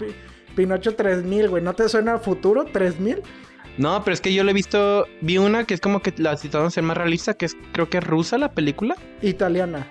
Pinocho 0.56 0.94
3000, 0.94 1.48
güey. 1.48 1.62
¿No 1.62 1.72
te 1.72 1.88
suena 1.88 2.18
futuro 2.18 2.64
3000? 2.64 3.22
No, 3.78 4.02
pero 4.04 4.12
es 4.12 4.20
que 4.20 4.34
yo 4.34 4.44
lo 4.44 4.50
he 4.50 4.54
visto. 4.54 5.06
Vi 5.20 5.38
una 5.38 5.64
que 5.64 5.74
es 5.74 5.80
como 5.80 6.00
que 6.00 6.12
la 6.16 6.36
situación 6.36 6.66
a 6.66 6.70
ser 6.70 6.82
más 6.82 6.96
realista, 6.96 7.34
que 7.34 7.46
es 7.46 7.56
creo 7.72 7.88
que 7.88 7.98
es 7.98 8.04
rusa 8.04 8.36
la 8.36 8.52
película. 8.52 8.96
Italiana. 9.22 9.86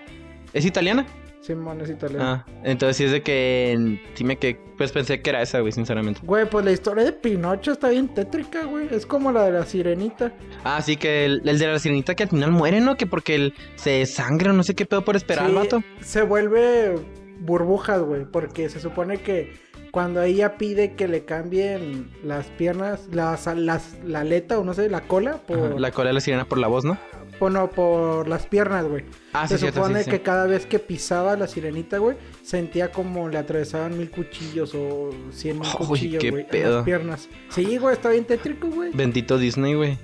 ¿Es 0.53 0.65
italiana? 0.65 1.05
Simón, 1.47 1.79
es 1.79 1.89
italiana. 1.89 2.45
Ah, 2.45 2.51
entonces 2.63 2.97
sí 2.97 3.03
es 3.05 3.11
de 3.11 3.21
que. 3.21 4.01
Sí 4.15 4.25
me 4.25 4.37
que. 4.37 4.59
Pues 4.77 4.91
pensé 4.91 5.21
que 5.21 5.29
era 5.29 5.41
esa, 5.41 5.61
güey, 5.61 5.71
sinceramente. 5.71 6.19
Güey, 6.23 6.49
pues 6.49 6.65
la 6.65 6.71
historia 6.71 7.05
de 7.05 7.13
Pinocho 7.13 7.71
está 7.71 7.89
bien 7.89 8.13
tétrica, 8.13 8.65
güey. 8.65 8.87
Es 8.91 9.05
como 9.05 9.31
la 9.31 9.45
de 9.45 9.51
la 9.51 9.65
sirenita. 9.65 10.33
Ah, 10.65 10.81
sí, 10.81 10.97
que 10.97 11.25
el, 11.25 11.41
de 11.43 11.67
la 11.67 11.79
sirenita 11.79 12.15
que 12.15 12.23
al 12.23 12.29
final 12.29 12.51
muere, 12.51 12.81
¿no? 12.81 12.97
Que 12.97 13.07
porque 13.07 13.35
él 13.35 13.53
se 13.75 14.05
sangra, 14.05 14.51
no 14.51 14.63
sé 14.63 14.75
qué 14.75 14.85
pedo 14.85 15.05
por 15.05 15.15
esperar 15.15 15.45
al 15.45 15.55
vato. 15.55 15.81
Se 16.01 16.21
vuelve 16.21 16.95
burbujas, 17.39 18.01
güey. 18.01 18.25
Porque 18.25 18.69
se 18.69 18.81
supone 18.81 19.21
que 19.21 19.53
cuando 19.97 20.21
ella 20.21 20.59
pide 20.59 20.93
que 20.93 21.07
le 21.07 21.25
cambien 21.25 22.11
las 22.23 22.45
piernas, 22.45 23.07
las, 23.11 23.47
las, 23.47 23.97
la 24.05 24.19
aleta 24.19 24.59
o 24.59 24.63
no 24.63 24.75
sé, 24.75 24.91
la 24.91 25.01
cola. 25.01 25.37
Por... 25.37 25.81
la 25.81 25.89
cola 25.89 26.09
de 26.09 26.13
la 26.13 26.19
sirena 26.21 26.45
por 26.45 26.59
la 26.59 26.67
voz, 26.67 26.85
¿no? 26.85 26.99
Bueno, 27.39 27.67
por 27.71 28.27
las 28.27 28.45
piernas, 28.45 28.85
güey. 28.85 29.05
Ah, 29.33 29.47
Se 29.47 29.57
supone 29.57 30.05
que 30.05 30.21
cada 30.21 30.45
vez 30.45 30.67
que 30.67 30.77
pisaba 30.77 31.35
la 31.35 31.47
sirenita, 31.47 31.97
güey, 31.97 32.15
sentía 32.43 32.91
como 32.91 33.27
le 33.27 33.39
atravesaban 33.39 33.97
mil 33.97 34.11
cuchillos 34.11 34.75
o 34.75 35.09
cien 35.31 35.57
mil 35.57 35.67
cuchillos, 35.71 36.23
güey, 36.29 36.45
las 36.51 36.83
piernas. 36.83 37.27
Sí, 37.49 37.77
güey, 37.77 37.95
está 37.95 38.09
bien 38.09 38.25
tétrico, 38.25 38.67
güey. 38.67 38.91
Bendito 38.93 39.39
Disney, 39.39 39.73
güey. 39.73 39.97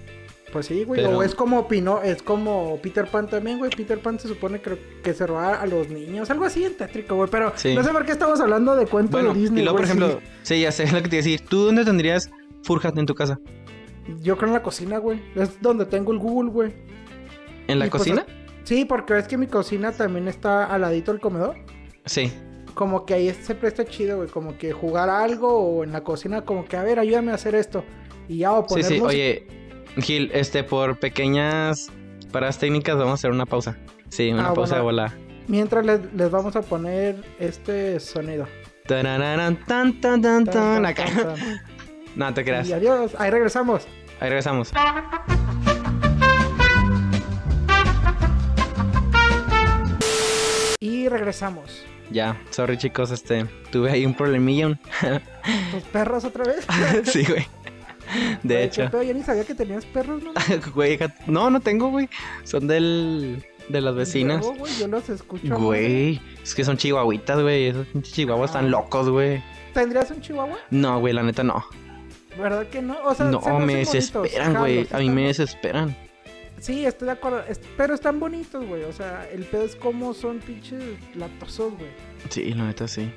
Pues 0.54 0.68
sí, 0.68 0.84
güey. 0.84 1.04
O 1.04 1.24
es 1.24 1.34
como 1.34 1.68
Pino, 1.68 2.00
es 2.04 2.22
como 2.22 2.78
Peter 2.78 3.08
Pan 3.08 3.28
también, 3.28 3.58
güey. 3.58 3.72
Peter 3.72 3.98
Pan 3.98 4.20
se 4.20 4.28
supone 4.28 4.62
que, 4.62 4.78
que 5.04 5.12
se 5.16 5.26
roba 5.26 5.56
a 5.56 5.66
los 5.66 5.90
niños. 5.90 6.30
Algo 6.30 6.46
así 6.46 6.64
en 6.64 6.78
tétrico, 6.78 7.16
güey. 7.16 7.28
Pero 7.32 7.50
no 7.50 7.84
sé 7.84 7.90
por 7.90 8.06
qué 8.06 8.12
estamos 8.12 8.40
hablando 8.40 8.76
de 8.76 8.86
cuentos 8.86 9.24
de 9.24 9.34
Disney. 9.34 9.62
Y 9.62 9.64
luego, 9.64 9.78
por 9.78 9.86
ejemplo, 9.86 10.22
sí. 10.44 10.62
ya 10.62 10.72
sé 10.72 10.90
lo 10.92 11.02
que 11.02 11.10
te 11.10 11.16
decir. 11.16 11.42
¿Tú 11.42 11.66
dónde 11.66 11.84
tendrías 11.84 12.30
Furhat 12.62 12.96
en 13.00 13.08
tu 13.08 13.16
casa? 13.16 13.40
Yo 14.22 14.38
creo 14.38 14.50
en 14.50 14.54
la 14.54 14.62
cocina, 14.62 15.00
güey. 15.00 15.20
Es 15.34 15.60
donde 15.60 15.88
tengo 15.88 16.12
el 16.12 16.20
Google, 16.20 16.52
güey. 16.52 16.72
¿En 17.68 17.80
la 17.80 17.90
pues, 17.90 18.04
cocina? 18.04 18.24
sí, 18.64 18.86
porque 18.86 19.16
ves 19.16 19.28
que 19.28 19.40
mi 19.40 19.48
cocina 19.48 19.92
también 19.92 20.28
está 20.28 20.66
al 20.66 20.82
ladito 20.82 21.12
del 21.12 21.20
comedor. 21.20 21.56
Sí. 22.06 22.32
Como 22.76 23.08
que 23.08 23.16
ahí 23.16 23.34
se 23.34 23.56
presta 23.56 23.86
chido, 23.86 24.18
güey. 24.18 24.30
Como 24.30 24.56
que 24.60 24.72
jugar 24.72 25.10
algo 25.10 25.52
o 25.52 25.84
en 25.84 25.94
la 25.94 26.04
cocina, 26.04 26.44
como 26.44 26.66
que, 26.66 26.78
a 26.78 26.84
ver, 26.84 27.00
ayúdame 27.00 27.32
a 27.32 27.36
hacer 27.36 27.56
esto. 27.56 27.84
Y 28.30 28.38
ya, 28.40 28.52
o 28.54 28.68
poner 28.68 28.86
Sí, 28.86 28.96
sí, 28.96 29.02
oye 29.02 29.63
Gil, 29.98 30.32
este, 30.34 30.64
por 30.64 31.00
pequeñas 31.00 31.92
paradas 32.32 32.58
técnicas 32.58 32.98
vamos 32.98 33.12
a 33.12 33.14
hacer 33.14 33.32
una 33.32 33.46
pausa. 33.46 33.78
Sí, 34.10 34.32
una 34.32 34.50
ah, 34.50 34.54
pausa 34.54 34.76
de 34.76 34.82
bola. 34.82 35.14
Mientras 35.48 35.86
les, 35.86 36.32
vamos 36.32 36.56
a 36.56 36.62
poner 36.62 37.16
este 37.40 38.00
sonido. 38.00 38.48
Tan, 38.88 39.06
tan, 39.66 40.02
tan, 40.02 40.46
tan, 40.46 40.86
acá. 40.86 41.06
no 42.16 42.34
te 42.34 42.44
creas. 42.44 42.68
Y 42.68 42.74
adiós, 42.74 43.16
ahí 43.18 43.30
regresamos. 43.30 43.88
Ahí 44.20 44.30
regresamos. 44.30 44.72
Y 50.80 51.08
regresamos. 51.08 51.86
Ya, 52.10 52.42
sorry 52.50 52.78
chicos, 52.78 53.12
este, 53.12 53.46
tuve 53.72 53.92
ahí 53.92 54.06
un 54.06 54.14
problemilla. 54.14 54.80
¿Tus 55.72 55.84
perros 55.84 56.26
otra 56.26 56.46
vez? 56.46 56.66
sí, 57.06 57.24
güey. 57.26 57.48
De 58.44 58.64
hecho. 58.64 58.90
yo 59.02 59.14
ni 59.14 59.24
sabía 59.24 59.44
que 59.44 59.56
tenías 59.56 59.86
perros, 59.86 60.22
¿no? 60.24 60.34
güey, 60.76 61.00
no, 61.28 61.50
no 61.50 61.60
tengo, 61.60 61.90
güey. 61.90 62.10
Son 62.44 62.68
del 62.68 63.44
de 63.70 63.82
las 63.82 63.96
vecinas. 63.96 64.42
No, 64.42 64.54
güey, 64.54 64.74
yo 64.78 64.88
los 64.88 65.10
escucho. 65.10 65.58
Güey, 65.58 66.22
es 66.42 66.54
que 66.54 66.64
son 66.64 66.78
chihuahuitas, 66.78 67.42
güey. 67.42 67.68
Esos 67.68 67.88
chihuahuas 68.02 68.52
están 68.52 68.72
locos, 68.72 69.10
güey. 69.10 69.42
¿Tendrías 69.74 70.12
un 70.12 70.22
chihuahua? 70.22 70.58
No, 70.70 71.00
güey, 71.00 71.14
la 71.14 71.24
neta 71.24 71.44
no. 71.44 71.66
¿Verdad 72.38 72.68
que 72.68 72.82
no? 72.82 72.98
O 73.04 73.14
sea, 73.14 73.26
no, 73.28 73.60
me 73.60 73.76
desesperan, 73.78 74.56
güey. 74.56 74.88
A 74.92 75.00
mí 75.00 75.10
me 75.10 75.28
desesperan. 75.28 75.96
Sí, 76.60 76.86
estoy 76.86 77.08
de 77.08 77.12
acuerdo. 77.12 77.44
Pero 77.78 77.94
están 77.94 78.20
bonitos, 78.20 78.66
güey. 78.66 78.84
O 78.84 78.94
sea, 78.94 79.28
el 79.32 79.44
pedo 79.44 79.64
es 79.64 79.76
como 79.76 80.14
son 80.14 80.40
pinches 80.40 80.82
latosos, 81.16 81.74
güey. 81.78 81.90
Sí, 82.30 82.54
la 82.54 82.66
neta 82.66 82.88
sí. 82.88 83.12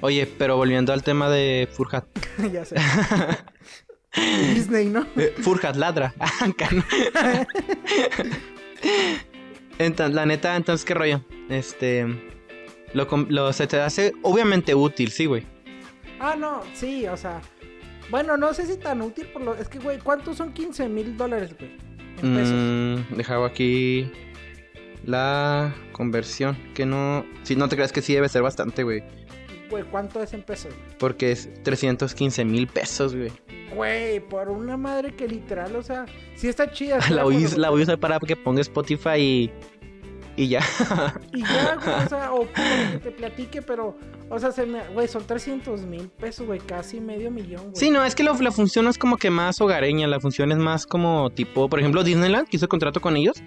Oye, 0.00 0.26
pero 0.26 0.56
volviendo 0.56 0.92
al 0.92 1.02
tema 1.02 1.30
de 1.30 1.68
Furhat. 1.70 2.04
ya 2.52 2.64
sé. 2.64 2.76
Disney, 4.54 4.86
¿no? 4.86 5.06
Eh, 5.16 5.34
Furhat 5.40 5.76
ladra. 5.76 6.14
entonces, 9.78 10.14
la 10.14 10.26
neta, 10.26 10.56
entonces, 10.56 10.84
¿qué 10.84 10.94
rollo? 10.94 11.24
Este. 11.48 12.06
Lo, 12.92 13.52
se 13.52 13.66
te 13.68 13.80
hace 13.80 14.12
obviamente 14.22 14.74
útil, 14.74 15.12
sí, 15.12 15.26
güey. 15.26 15.46
Ah, 16.18 16.34
no, 16.36 16.62
sí, 16.74 17.06
o 17.06 17.16
sea. 17.16 17.40
Bueno, 18.10 18.36
no 18.36 18.52
sé 18.52 18.66
si 18.66 18.76
tan 18.76 19.00
útil 19.00 19.26
por 19.26 19.42
lo. 19.42 19.54
Es 19.54 19.68
que, 19.68 19.78
güey, 19.78 19.98
¿cuántos 19.98 20.36
son 20.36 20.52
15 20.52 20.88
mil 20.88 21.16
dólares, 21.16 21.54
güey? 21.56 21.70
En 22.22 22.34
pesos. 22.34 22.54
Mm, 22.54 23.16
dejaba 23.16 23.46
aquí 23.46 24.10
la 25.04 25.72
conversión. 25.92 26.56
Que 26.74 26.84
no. 26.84 27.24
Si 27.44 27.54
no 27.54 27.68
te 27.68 27.76
creas 27.76 27.92
que 27.92 28.02
sí 28.02 28.12
debe 28.12 28.28
ser 28.28 28.42
bastante, 28.42 28.82
güey. 28.82 29.04
Güey, 29.70 29.84
¿cuánto 29.84 30.22
es 30.22 30.32
en 30.34 30.42
pesos? 30.42 30.74
Porque 30.98 31.32
es 31.32 31.48
315 31.62 32.44
mil 32.44 32.66
pesos, 32.66 33.14
güey. 33.14 33.30
Güey, 33.74 34.20
por 34.20 34.48
una 34.48 34.76
madre 34.76 35.14
que 35.14 35.28
literal, 35.28 35.76
o 35.76 35.82
sea, 35.82 36.06
sí 36.34 36.48
está 36.48 36.70
chida. 36.72 36.98
la, 37.10 37.24
voy, 37.24 37.46
la 37.56 37.70
voy 37.70 37.80
a 37.80 37.84
usar 37.84 38.00
para 38.00 38.18
que 38.18 38.36
ponga 38.36 38.60
Spotify 38.60 39.18
y 39.18 39.50
y 40.36 40.48
ya. 40.48 40.60
y 41.34 41.42
ya, 41.42 41.76
güey, 41.76 42.06
o 42.06 42.08
sea, 42.08 42.32
o 42.32 42.46
que 42.50 42.98
te 42.98 43.10
platique, 43.10 43.62
pero, 43.62 43.96
o 44.30 44.38
sea, 44.38 44.52
se 44.52 44.64
me, 44.64 44.88
güey, 44.88 45.06
son 45.06 45.26
300 45.26 45.82
mil 45.82 46.08
pesos, 46.08 46.46
güey, 46.46 46.60
casi 46.60 47.00
medio 47.00 47.30
millón, 47.30 47.62
güey. 47.62 47.76
Sí, 47.76 47.90
no, 47.90 48.04
es 48.04 48.14
que 48.14 48.22
la 48.22 48.34
función 48.34 48.86
es 48.86 48.96
como 48.96 49.16
que 49.16 49.30
más 49.30 49.60
hogareña, 49.60 50.06
la 50.06 50.18
función 50.18 50.50
es 50.50 50.58
más 50.58 50.86
como 50.86 51.30
tipo, 51.30 51.68
por 51.68 51.78
ejemplo, 51.80 52.02
Disneyland, 52.04 52.48
que 52.48 52.56
hizo 52.56 52.68
contrato 52.68 53.00
con 53.00 53.16
ellos. 53.16 53.42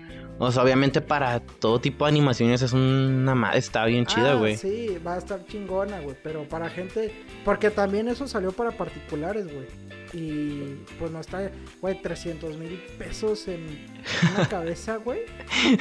O 0.46 0.52
sea, 0.52 0.64
obviamente 0.64 1.00
para 1.02 1.40
todo 1.40 1.80
tipo 1.80 2.06
de 2.06 2.10
animaciones 2.10 2.62
es 2.62 2.74
una 2.74 3.34
madre, 3.34 3.60
está 3.60 3.86
bien 3.86 4.06
chida, 4.06 4.32
ah, 4.32 4.36
güey. 4.36 4.58
sí, 4.58 4.98
va 5.06 5.16
a 5.16 5.18
estar 5.18 5.46
chingona, 5.46 6.00
güey, 6.02 6.16
pero 6.22 6.48
para 6.48 6.70
gente, 6.70 7.14
porque 7.46 7.70
también 7.70 8.08
eso 8.08 8.28
salió 8.28 8.52
para 8.52 8.72
particulares, 8.72 9.46
güey. 9.46 9.68
Y 10.14 10.76
pues 11.00 11.12
no 11.12 11.20
está, 11.22 11.50
güey, 11.82 12.00
300 12.02 12.58
mil 12.58 12.80
pesos 13.00 13.48
en 13.48 13.88
una 14.36 14.48
cabeza, 14.50 14.98
güey. 14.98 15.22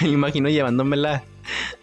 Me 0.01 0.09
imagino 0.09 0.48
llevándomela, 0.48 1.25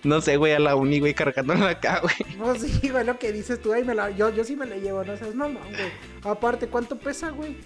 no 0.03 0.21
sé, 0.21 0.37
güey, 0.37 0.53
a 0.53 0.59
la 0.59 0.75
uni, 0.75 0.99
güey, 0.99 1.13
cargándola 1.13 1.69
acá, 1.69 1.99
güey. 2.01 2.15
No, 2.37 2.55
sí, 2.55 2.89
güey, 2.89 3.05
lo 3.05 3.19
que 3.19 3.31
dices 3.31 3.61
tú, 3.61 3.73
ahí 3.73 3.83
me 3.83 3.93
la, 3.93 4.09
yo, 4.09 4.33
yo 4.33 4.43
sí 4.43 4.55
me 4.55 4.65
la 4.65 4.77
llevo, 4.77 5.03
no 5.03 5.15
seas 5.17 5.35
mamón, 5.35 5.61
güey. 5.67 5.91
Aparte, 6.23 6.67
¿cuánto 6.67 6.97
pesa, 6.97 7.29
güey? 7.29 7.57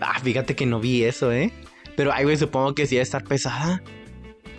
Ah, 0.00 0.18
fíjate 0.20 0.56
que 0.56 0.66
no 0.66 0.80
vi 0.80 1.04
eso, 1.04 1.32
¿eh? 1.32 1.52
Pero, 1.96 2.12
ay, 2.12 2.24
güey, 2.24 2.36
supongo 2.36 2.74
que 2.74 2.86
sí 2.86 2.96
debe 2.96 3.04
estar 3.04 3.24
pesada. 3.24 3.82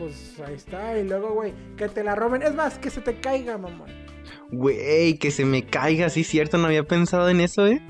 Pues 0.04 0.38
ahí 0.46 0.56
está, 0.56 1.00
y 1.00 1.08
luego, 1.08 1.34
güey, 1.34 1.54
que 1.78 1.88
te 1.88 2.04
la 2.04 2.13
roben. 2.13 2.42
Es 2.42 2.54
más, 2.54 2.78
que 2.78 2.89
se 2.89 3.00
te 3.00 3.22
caiga, 3.22 3.58
mamón. 3.58 3.89
Güey, 4.52 5.18
que 5.18 5.32
se 5.32 5.46
me 5.46 5.63
caiga, 5.63 6.10
sí, 6.10 6.26
cierto, 6.26 6.58
no 6.58 6.66
había 6.66 6.84
pensado 6.84 7.30
en 7.30 7.39
eso, 7.39 7.66
¿eh? 7.68 7.82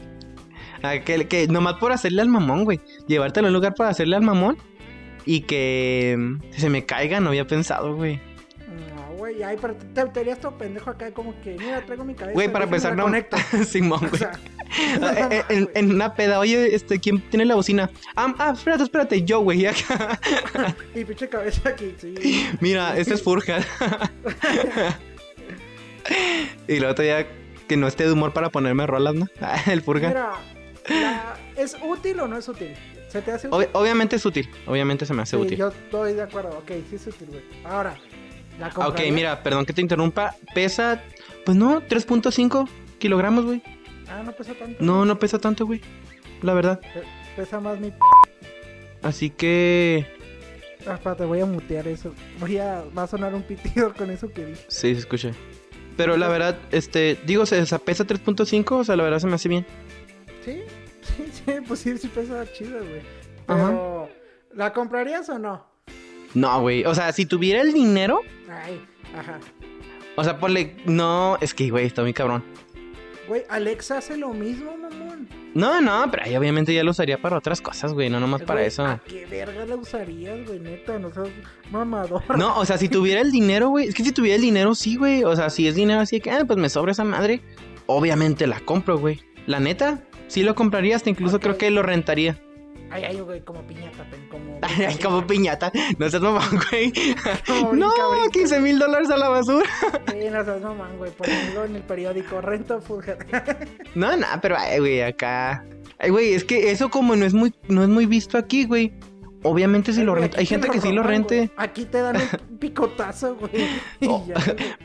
Que, 1.06 1.28
que 1.28 1.47
nomás 1.47 1.76
por 1.76 1.91
hacerle 1.91 2.21
al 2.21 2.30
mamón, 2.30 2.65
güey. 2.65 2.82
Llevártelo 3.08 3.47
a 3.47 3.49
un 3.49 3.56
lugar 3.56 3.73
para 3.73 3.89
hacerle 3.89 4.15
al 4.15 4.21
mamón. 4.21 4.58
Y 5.26 5.41
que 5.41 6.38
se 6.52 6.69
me 6.69 6.86
caiga, 6.86 7.19
no 7.19 7.30
había 7.30 7.47
pensado, 7.47 7.95
güey. 7.95 8.21
Güey. 9.34 9.39
Y 9.39 9.43
ahí, 9.43 9.58
pero 9.60 9.76
te, 9.76 10.06
te 10.06 10.19
verías 10.19 10.39
todo 10.39 10.58
pendejo 10.58 10.89
acá, 10.89 11.12
como 11.12 11.39
que, 11.41 11.58
mira, 11.58 11.86
traigo 11.86 12.04
mi 12.04 12.13
cabeza. 12.13 12.34
Güey, 12.34 12.52
para 12.52 12.65
empezar, 12.65 12.96
no. 12.96 13.04
Conecto. 13.04 13.38
Simón, 13.65 14.10
güey. 14.10 14.22
en, 15.74 15.91
una 15.91 16.13
peda, 16.15 16.39
oye, 16.39 16.76
este, 16.76 17.00
¿quién 17.00 17.22
tiene 17.30 17.46
la 17.46 17.56
bocina? 17.56 17.89
Ah, 18.15 18.34
ah 18.38 18.54
espérate, 18.56 18.84
espérate, 18.84 19.24
yo, 19.24 19.41
güey, 19.41 19.65
acá. 19.67 20.19
y 20.96 21.04
pinche 21.04 21.30
cabeza 21.30 21.69
aquí, 21.69 21.96
sí. 22.00 22.50
Mira, 22.60 22.98
este 22.98 23.15
es 23.15 23.24
Furja. 23.24 23.60
y 26.67 26.80
luego 26.80 26.96
todavía 26.96 27.28
que 27.67 27.78
no 27.78 27.88
esté 27.88 28.06
de 28.06 28.12
humor 28.12 28.34
para 28.34 28.50
ponerme 28.50 28.86
rolas, 28.88 29.15
¿no? 29.15 29.28
El 29.67 29.82
Furga. 29.82 30.10
Mira, 30.89 31.36
¿es 31.56 31.78
útil 31.82 32.19
o 32.19 32.28
no 32.28 32.38
es 32.38 32.48
útil? 32.48 32.76
¿Se 33.08 33.22
te 33.22 33.32
hace 33.32 33.48
útil? 33.48 33.69
obviamente 33.74 34.15
es 34.15 34.26
útil, 34.26 34.50
obviamente 34.65 35.06
se 35.06 35.13
me 35.13 35.22
hace 35.22 35.38
útil. 35.38 35.58
Yo 35.58 35.67
estoy 35.67 36.13
de 36.13 36.24
acuerdo, 36.24 36.58
ok, 36.58 36.72
sí 36.89 36.96
es 36.96 37.08
útil, 37.08 37.28
güey. 37.30 37.43
Ahora, 37.63 37.96
la 38.59 38.67
Ok, 38.87 38.99
mira, 39.11 39.41
perdón 39.43 39.65
que 39.65 39.73
te 39.73 39.81
interrumpa. 39.81 40.35
Pesa, 40.53 41.01
pues 41.45 41.57
no, 41.57 41.81
3.5 41.81 42.67
kilogramos, 42.99 43.45
güey. 43.45 43.61
Ah, 44.09 44.21
no 44.23 44.31
pesa 44.31 44.53
tanto. 44.53 44.83
No, 44.83 45.05
no 45.05 45.19
pesa 45.19 45.39
tanto, 45.39 45.65
güey. 45.65 45.81
La 46.41 46.53
verdad. 46.53 46.79
pesa 47.35 47.59
más 47.59 47.79
mi. 47.79 47.93
Así 49.01 49.29
que. 49.29 50.05
Ah, 50.87 50.95
espérate, 50.95 51.25
voy 51.25 51.39
a 51.39 51.45
mutear 51.45 51.87
eso. 51.87 52.13
Voy 52.39 52.57
a. 52.57 52.83
Va 52.97 53.03
a 53.03 53.07
sonar 53.07 53.33
un 53.33 53.43
pitido 53.43 53.93
con 53.93 54.09
eso 54.11 54.31
que 54.31 54.45
dije. 54.45 54.65
Sí, 54.67 54.93
se 54.93 54.99
escucha. 54.99 55.31
Pero 55.97 56.17
la 56.17 56.27
verdad, 56.27 56.57
este. 56.71 57.17
Digo, 57.25 57.45
se 57.45 57.63
pesa 57.79 58.05
3.5, 58.05 58.71
o 58.71 58.83
sea, 58.83 58.95
la 58.95 59.03
verdad 59.03 59.19
se 59.19 59.27
me 59.27 59.35
hace 59.35 59.49
bien. 59.49 59.65
Sí, 60.43 60.61
sí, 61.01 61.31
sí, 61.31 61.51
pues 61.67 61.79
sí, 61.79 61.97
sí 61.97 62.07
pesa 62.07 62.45
chido, 62.53 62.79
güey. 62.79 63.01
Pero. 63.47 64.09
¿La 64.53 64.71
comprarías 64.71 65.27
o 65.29 65.39
no? 65.39 65.72
No, 66.34 66.62
güey. 66.62 66.86
O 66.86 66.96
sea, 66.96 67.12
si 67.12 67.26
tuviera 67.26 67.62
el 67.62 67.74
dinero. 67.74 68.22
Ay, 68.50 68.82
ajá. 69.17 69.39
O 70.15 70.24
sea, 70.24 70.39
ponle. 70.39 70.76
No, 70.86 71.38
es 71.41 71.54
que, 71.54 71.69
güey, 71.69 71.86
está 71.86 72.02
muy 72.02 72.13
cabrón. 72.13 72.43
Güey, 73.28 73.43
Alexa 73.50 74.00
hace 74.00 74.17
lo 74.17 74.34
mismo, 74.34 74.76
mamón. 74.76 75.30
No, 75.54 75.80
no, 75.80 76.12
pero 76.12 76.24
ahí 76.26 76.36
obviamente 76.36 76.74
ya 76.74 76.84
lo 76.84 76.91
usaría 76.91 77.22
para 77.22 77.38
otras 77.38 77.62
cosas, 77.62 77.93
güey, 77.93 78.10
no 78.10 78.19
nomás 78.19 78.41
para 78.41 78.63
eso. 78.63 78.86
¿A 78.86 79.00
qué 79.08 79.26
verga 79.26 79.65
la 79.65 79.76
usarías, 79.78 80.46
güey? 80.46 80.60
Neta, 80.60 81.00
no 81.00 81.10
seas 81.10 81.30
mamador. 81.72 82.22
No, 82.38 82.58
o 82.58 82.65
sea, 82.65 82.78
si 82.78 82.89
tuviera 82.89 83.22
el 83.22 83.32
dinero, 83.32 83.69
güey, 83.69 83.88
es 83.88 83.96
que 83.96 84.04
si 84.04 84.12
tuviera 84.12 84.36
el 84.36 84.41
dinero, 84.41 84.76
sí, 84.76 84.98
güey. 84.98 85.24
O 85.24 85.36
sea, 85.38 85.50
si 85.50 85.67
es 85.67 85.76
dinero 85.76 86.02
así 86.02 86.19
que, 86.19 86.32
ah, 86.32 86.43
pues 86.46 86.60
me 86.60 86.67
sobra 86.69 86.91
esa 86.91 87.06
madre, 87.06 87.41
obviamente 87.86 88.46
la 88.46 88.60
compro, 88.60 88.98
güey. 88.98 89.22
La 89.48 89.62
neta, 89.62 90.04
sí 90.28 90.43
lo 90.43 90.54
compraría, 90.54 90.98
hasta 90.98 91.10
incluso 91.10 91.39
creo 91.39 91.58
que 91.58 91.72
lo 91.72 91.82
rentaría. 91.82 92.41
Ay, 92.93 93.06
ay, 93.06 93.19
güey, 93.21 93.41
como 93.41 93.63
piñata, 93.63 94.06
como. 94.29 94.60
Ay, 94.62 94.95
como 94.97 95.25
piñata. 95.25 95.71
No 95.97 96.08
seas 96.10 96.21
mamón, 96.21 96.62
güey. 96.69 96.93
no, 97.73 97.91
15 98.32 98.60
mil 98.60 98.77
dólares 98.77 99.10
a 99.10 99.17
la 99.17 99.29
basura. 99.29 99.67
sí, 100.12 100.29
no 100.32 100.45
seas 100.45 100.62
mamón, 100.62 100.97
güey. 100.99 101.12
Ponlo 101.12 101.65
en 101.65 101.75
el 101.75 101.82
periódico. 101.82 102.39
Rento, 102.39 102.79
fújate. 102.82 103.25
no, 103.95 104.15
no, 104.15 104.27
pero, 104.43 104.58
ay, 104.60 104.77
güey, 104.77 105.01
acá. 105.01 105.65
Ay, 105.97 106.12
güey, 106.12 106.34
es 106.36 106.43
que 106.43 106.69
eso 106.69 106.89
como 106.91 107.15
no 107.15 107.25
es 107.25 107.34
muy, 107.34 107.51
no 107.67 107.82
es 107.82 107.89
muy 107.89 108.06
visto 108.06 108.38
aquí, 108.38 108.65
güey. 108.65 108.93
Obviamente 109.41 109.91
si 109.91 110.03
lo 110.03 110.13
renta. 110.13 110.39
Hay 110.39 110.45
gente 110.45 110.69
que 110.69 110.79
sí 110.79 110.91
lo 110.91 111.01
rente. 111.01 111.49
Aquí 111.58 111.86
te 111.86 111.99
dan 111.99 112.17
un 112.17 112.58
picotazo, 112.60 113.36
güey. 113.36 113.67
Oh, 114.08 114.23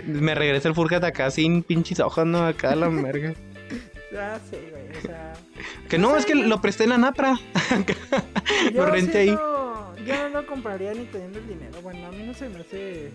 me 0.07 0.35
regresa 0.35 0.69
el 0.69 0.75
Furgat 0.75 1.05
acá 1.05 1.31
sin 1.31 1.63
pinches 1.63 2.01
ojos, 2.01 2.25
¿no? 2.27 2.45
Acá 2.47 2.75
la 2.75 2.89
merga. 2.89 3.35
Ah, 4.17 4.39
sí, 4.51 4.57
güey. 4.71 4.97
O 4.97 5.01
sea. 5.03 5.35
Que 5.89 5.99
no, 5.99 6.17
es 6.17 6.25
que 6.25 6.35
lo 6.35 6.61
presté 6.61 6.85
en 6.85 6.91
la 6.91 6.99
Napra. 6.99 7.39
lo 8.75 8.87
renté 8.87 9.19
ahí. 9.19 9.29
yo 9.29 10.29
no 10.29 10.29
lo 10.29 10.47
compraría 10.47 10.95
ni 10.95 11.05
teniendo 11.05 11.39
el 11.39 11.49
dinero. 11.49 11.81
Bueno, 11.83 12.07
a 12.07 12.11
mí 12.11 12.23
no 12.25 12.35
se 12.35 12.49
me 12.49 12.61
hace. 12.61 13.13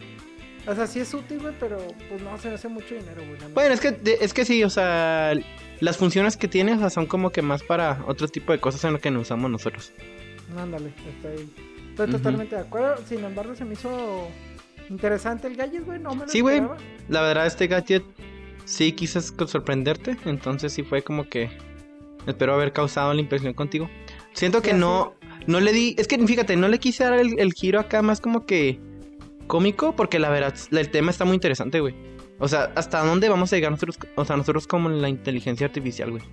O 0.65 0.75
sea, 0.75 0.88
sí 0.88 0.99
es 0.99 1.13
útil, 1.13 1.39
güey, 1.39 1.53
pero 1.60 1.77
pues 2.10 2.21
no 2.21 2.38
se 2.38 2.47
me 2.49 2.56
hace 2.56 2.69
mucho 2.69 2.95
dinero, 2.95 3.21
güey. 3.27 3.53
Bueno, 3.53 3.73
es 3.73 3.82
que, 3.82 3.99
es 4.21 4.34
que 4.34 4.45
sí, 4.45 4.63
o 4.63 4.69
sea, 4.69 5.34
las 5.82 5.97
funciones 5.97 6.38
que 6.38 6.47
tiene 6.47 6.89
son 6.89 7.06
como 7.06 7.32
que 7.32 7.41
más 7.41 7.63
para 7.63 8.03
otro 8.08 8.27
tipo 8.29 8.53
de 8.53 8.60
cosas 8.60 8.84
en 8.86 8.93
lo 8.93 8.99
que 8.99 9.12
nos 9.12 9.23
usamos 9.23 9.51
nosotros. 9.51 9.91
Ándale, 10.58 10.93
estoy, 11.15 11.49
estoy 11.89 12.12
totalmente 12.12 12.56
de 12.56 12.62
acuerdo. 12.62 12.97
Sin 13.06 13.23
embargo, 13.25 13.56
se 13.56 13.65
me 13.65 13.73
hizo 13.73 14.29
interesante 14.89 15.47
el 15.47 15.58
gadget, 15.58 15.84
güey. 15.86 15.99
No 15.99 16.15
me 16.15 16.25
lo 16.25 16.32
Sí, 16.32 16.39
güey. 16.39 16.62
La 17.10 17.21
verdad, 17.21 17.45
este 17.45 17.67
gadget 17.67 18.03
sí 18.65 18.91
quizás 18.93 19.34
sorprenderte, 19.47 20.17
entonces 20.26 20.73
sí 20.73 20.84
fue 20.84 21.02
como 21.02 21.28
que 21.28 21.49
espero 22.28 22.54
haber 22.54 22.73
causado 22.73 23.13
la 23.13 23.21
impresión 23.21 23.54
contigo. 23.54 23.89
Siento 24.34 24.62
que 24.62 24.73
no, 24.73 25.13
no 25.47 25.60
le 25.60 25.73
di, 25.73 25.95
es 25.97 26.08
que 26.08 26.17
fíjate, 26.26 26.56
no 26.56 26.67
le 26.67 26.80
quise 26.80 27.04
dar 27.04 27.19
el, 27.19 27.54
giro 27.54 27.80
acá 27.80 28.02
más 28.02 28.21
como 28.21 28.45
que 28.45 28.80
cómico, 29.47 29.95
porque 29.95 30.19
la 30.19 30.30
verdad, 30.30 30.56
el 30.71 30.89
tema 30.89 31.12
está 31.12 31.26
muy 31.26 31.36
interesante, 31.36 31.80
güey. 31.80 31.95
O 32.39 32.47
sea, 32.47 32.71
¿hasta 32.76 33.04
dónde 33.04 33.30
vamos 33.30 33.54
a 33.54 33.56
llegar 33.56 33.71
nosotros, 33.71 33.97
o 34.15 34.26
sea, 34.26 34.36
nosotros 34.36 34.67
como 34.67 34.89
la 34.89 35.10
inteligencia 35.10 35.67
artificial, 35.67 36.12
güey? 36.12 36.23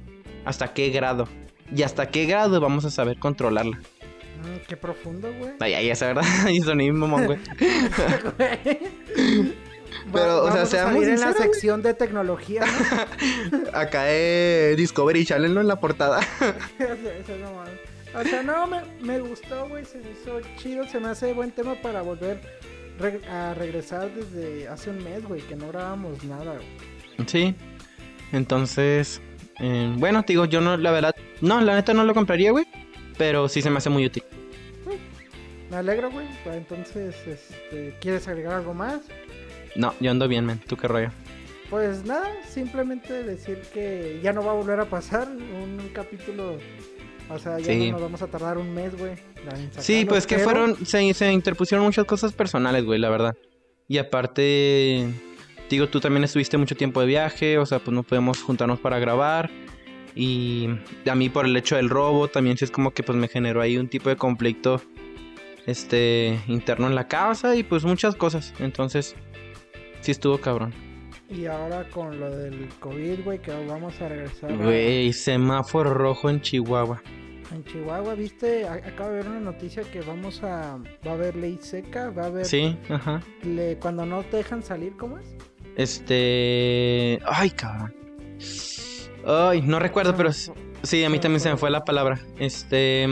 ¿Hasta 0.45 0.73
qué 0.73 0.91
grado? 0.91 1.29
¿Y 1.75 1.83
hasta 1.83 2.09
qué 2.09 2.27
grado 2.27 2.61
vamos 2.61 2.85
a 2.85 2.91
saber 2.91 3.19
controlarla? 3.19 3.77
Mm, 3.77 4.67
qué 4.67 4.77
profundo, 4.77 5.29
güey. 5.39 5.53
Ay, 5.61 5.75
ay, 5.75 5.91
esa 5.91 6.07
verdad, 6.07 6.25
y 6.51 6.61
soní 6.61 6.91
mamón, 6.91 7.27
güey. 7.27 7.39
Pero, 10.13 10.45
o 10.45 10.53
sea, 10.53 10.67
seamos 10.67 11.05
en 11.05 11.21
la 11.21 11.33
sección 11.33 11.83
de 11.83 11.95
tecnología, 11.95 12.63
Acá 13.73 14.11
es 14.11 14.77
Discovery 14.77 15.25
Channel, 15.25 15.55
¿no? 15.55 15.61
En 15.61 15.69
la 15.69 15.81
portada. 15.81 16.21
o 18.15 18.23
sea, 18.25 18.43
no, 18.43 18.67
me, 18.67 18.81
me 19.01 19.21
gustó, 19.21 19.69
güey. 19.69 19.85
Se 19.85 19.99
me 19.99 20.11
hizo 20.11 20.41
chido. 20.57 20.87
Se 20.87 21.01
me 21.01 21.09
hace 21.09 21.33
buen 21.33 21.51
tema 21.51 21.75
para 21.77 22.03
volver 22.03 22.41
a 23.31 23.55
regresar 23.55 24.11
desde 24.15 24.69
hace 24.69 24.91
un 24.91 25.03
mes, 25.03 25.27
güey. 25.27 25.41
Que 25.43 25.57
no 25.57 25.69
grabamos 25.69 26.23
nada, 26.25 26.59
Sí. 27.27 27.55
Entonces, 28.33 29.21
eh, 29.59 29.93
bueno, 29.97 30.23
te 30.23 30.33
digo, 30.33 30.45
yo 30.45 30.61
no, 30.61 30.77
la 30.77 30.91
verdad, 30.91 31.15
no, 31.41 31.61
la 31.61 31.75
neta 31.75 31.93
no 31.95 32.05
lo 32.05 32.15
compraría, 32.15 32.51
güey. 32.51 32.67
Pero 33.19 33.49
sí 33.49 33.61
se 33.61 33.71
me 33.71 33.79
hace 33.79 33.91
muy 33.91 34.07
útil. 34.07 34.23
Me 35.71 35.77
alegro, 35.77 36.11
güey. 36.11 36.27
Entonces, 36.47 37.15
este, 37.27 37.95
¿quieres 38.01 38.27
agregar 38.27 38.55
algo 38.55 38.75
más? 38.75 39.03
No, 39.77 39.95
yo 40.01 40.11
ando 40.11 40.29
bien, 40.29 40.47
men. 40.47 40.59
¿Tú 40.59 40.77
qué 40.77 40.89
rollo? 40.89 41.11
Pues 41.69 42.05
nada, 42.05 42.29
simplemente 42.49 43.23
decir 43.23 43.63
que 43.73 44.21
ya 44.23 44.33
no 44.33 44.45
va 44.45 44.53
a 44.53 44.55
volver 44.55 44.81
a 44.81 44.87
pasar 44.87 45.29
un, 45.29 45.91
capítulo. 45.93 46.59
O 47.29 47.39
sea, 47.39 47.61
ya 47.61 47.75
no 47.75 47.93
nos 47.93 48.03
vamos 48.03 48.23
a 48.23 48.27
tardar 48.27 48.59
un 48.59 48.75
mes, 48.75 48.97
güey. 48.99 49.13
Sí, 49.79 50.05
pues 50.05 50.27
que 50.27 50.39
fueron. 50.39 50.85
Se, 50.85 51.15
se 51.15 51.33
interpusieron 51.33 51.87
muchas 51.87 52.05
cosas 52.05 52.33
personales, 52.33 52.85
güey, 52.85 52.99
la 52.99 53.09
verdad. 53.09 53.37
Y 53.87 53.99
aparte. 53.99 55.09
Digo, 55.69 55.89
tú 55.89 56.01
también 56.01 56.25
estuviste 56.25 56.59
mucho 56.59 56.75
tiempo 56.75 57.01
de 57.01 57.07
viaje, 57.07 57.57
o 57.59 57.65
sea, 57.65 57.79
pues 57.79 57.95
no 57.95 58.03
podemos 58.03 58.43
juntarnos 58.43 58.81
para 58.81 58.99
grabar. 58.99 59.49
Y 60.17 60.69
a 61.09 61.15
mí 61.15 61.29
por 61.29 61.47
el 61.47 61.57
hecho 61.57 61.77
del 61.77 61.89
robo 61.89 62.27
también 62.27 62.57
sí 62.57 62.65
es 62.65 62.73
como 62.73 62.91
que 62.91 63.05
pues 63.05 63.17
me 63.17 63.29
generó 63.29 63.61
ahí 63.61 63.79
un 63.79 63.89
tipo 63.89 64.09
de 64.09 64.17
conflicto 64.17 64.83
este 65.67 66.41
interno 66.49 66.89
en 66.89 66.95
la 66.95 67.07
casa 67.07 67.55
y 67.55 67.63
pues 67.63 67.85
muchas 67.85 68.17
cosas. 68.17 68.53
Entonces, 68.59 69.15
Sí 70.01 70.13
estuvo 70.13 70.39
cabrón. 70.39 70.73
Y 71.29 71.47
ahora 71.47 71.89
con 71.91 72.19
lo 72.19 72.31
del 72.35 72.69
COVID, 72.81 73.25
güey, 73.25 73.39
que 73.41 73.53
vamos 73.67 74.01
a 74.01 74.09
regresar. 74.09 74.57
Güey, 74.57 75.13
semáforo 75.13 75.95
rojo 75.95 76.29
en 76.29 76.41
Chihuahua. 76.41 77.01
En 77.53 77.65
Chihuahua, 77.65 78.15
viste, 78.15 78.67
acaba 78.67 79.11
de 79.11 79.17
ver 79.17 79.29
una 79.29 79.41
noticia 79.41 79.83
que 79.85 80.01
vamos 80.01 80.43
a. 80.43 80.79
Va 81.07 81.11
a 81.11 81.15
haber 81.15 81.37
ley 81.37 81.59
seca, 81.61 82.11
va 82.11 82.25
a 82.25 82.27
haber. 82.27 82.45
Sí, 82.45 82.77
ajá. 82.89 83.23
cuando 83.81 84.07
no 84.07 84.23
te 84.25 84.39
dejan 84.39 84.63
salir, 84.63 84.97
¿cómo 84.97 85.19
es? 85.19 85.37
Este. 85.77 87.21
Ay, 87.27 87.51
cabrón. 87.51 87.95
Ay, 89.25 89.63
no 89.63 89.79
recuerdo, 89.79 90.17
pero. 90.17 90.31
Sí, 90.33 91.05
a 91.05 91.11
mí 91.11 91.19
también 91.21 91.41
se 91.41 91.51
me 91.51 91.57
fue 91.57 91.71
la 91.71 91.85
palabra. 91.85 92.21
Este. 92.39 93.07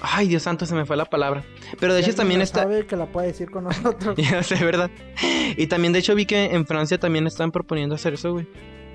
Ay, 0.00 0.28
Dios 0.28 0.42
santo, 0.42 0.66
se 0.66 0.74
me 0.74 0.84
fue 0.84 0.96
la 0.96 1.06
palabra. 1.06 1.44
Pero 1.80 1.94
de 1.94 2.00
hecho 2.00 2.14
también 2.14 2.42
está. 2.42 2.62
sabe 2.62 2.86
que 2.86 2.96
la 2.96 3.06
puede 3.06 3.28
decir 3.28 3.50
con 3.50 3.64
nosotros. 3.64 4.16
ya 4.30 4.42
sé, 4.42 4.62
¿verdad? 4.64 4.90
Y 5.56 5.66
también 5.66 5.92
de 5.92 6.00
hecho 6.00 6.14
vi 6.14 6.26
que 6.26 6.54
en 6.54 6.66
Francia 6.66 6.98
también 6.98 7.26
están 7.26 7.50
proponiendo 7.50 7.94
hacer 7.94 8.14
eso, 8.14 8.32
güey. 8.32 8.46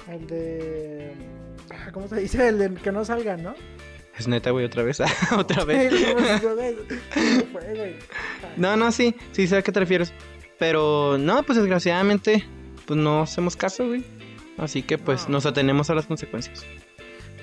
El 0.10 0.28
de. 0.28 1.14
¿Cómo 1.94 2.08
se 2.08 2.20
dice? 2.20 2.48
El 2.48 2.60
de 2.60 2.74
que 2.76 2.92
no 2.92 3.04
salgan, 3.04 3.44
¿no? 3.44 3.56
Es 4.18 4.28
neta, 4.28 4.52
güey, 4.52 4.66
otra 4.66 4.84
vez. 4.84 5.02
otra 5.38 5.64
vez. 5.66 5.94
no, 8.58 8.76
no, 8.76 8.92
sí. 8.92 9.16
Sí 9.32 9.48
sé 9.48 9.58
a 9.58 9.62
qué 9.62 9.72
te 9.72 9.80
refieres. 9.80 10.14
Pero 10.60 11.18
no, 11.18 11.42
pues 11.44 11.58
desgraciadamente, 11.58 12.46
pues 12.86 13.00
no 13.00 13.24
hacemos 13.24 13.56
caso, 13.56 13.88
güey. 13.88 14.04
Así 14.58 14.84
que 14.84 15.00
pues 15.00 15.28
nos 15.28 15.46
atenemos 15.48 15.90
a 15.90 15.96
las 15.96 16.06
consecuencias. 16.06 16.64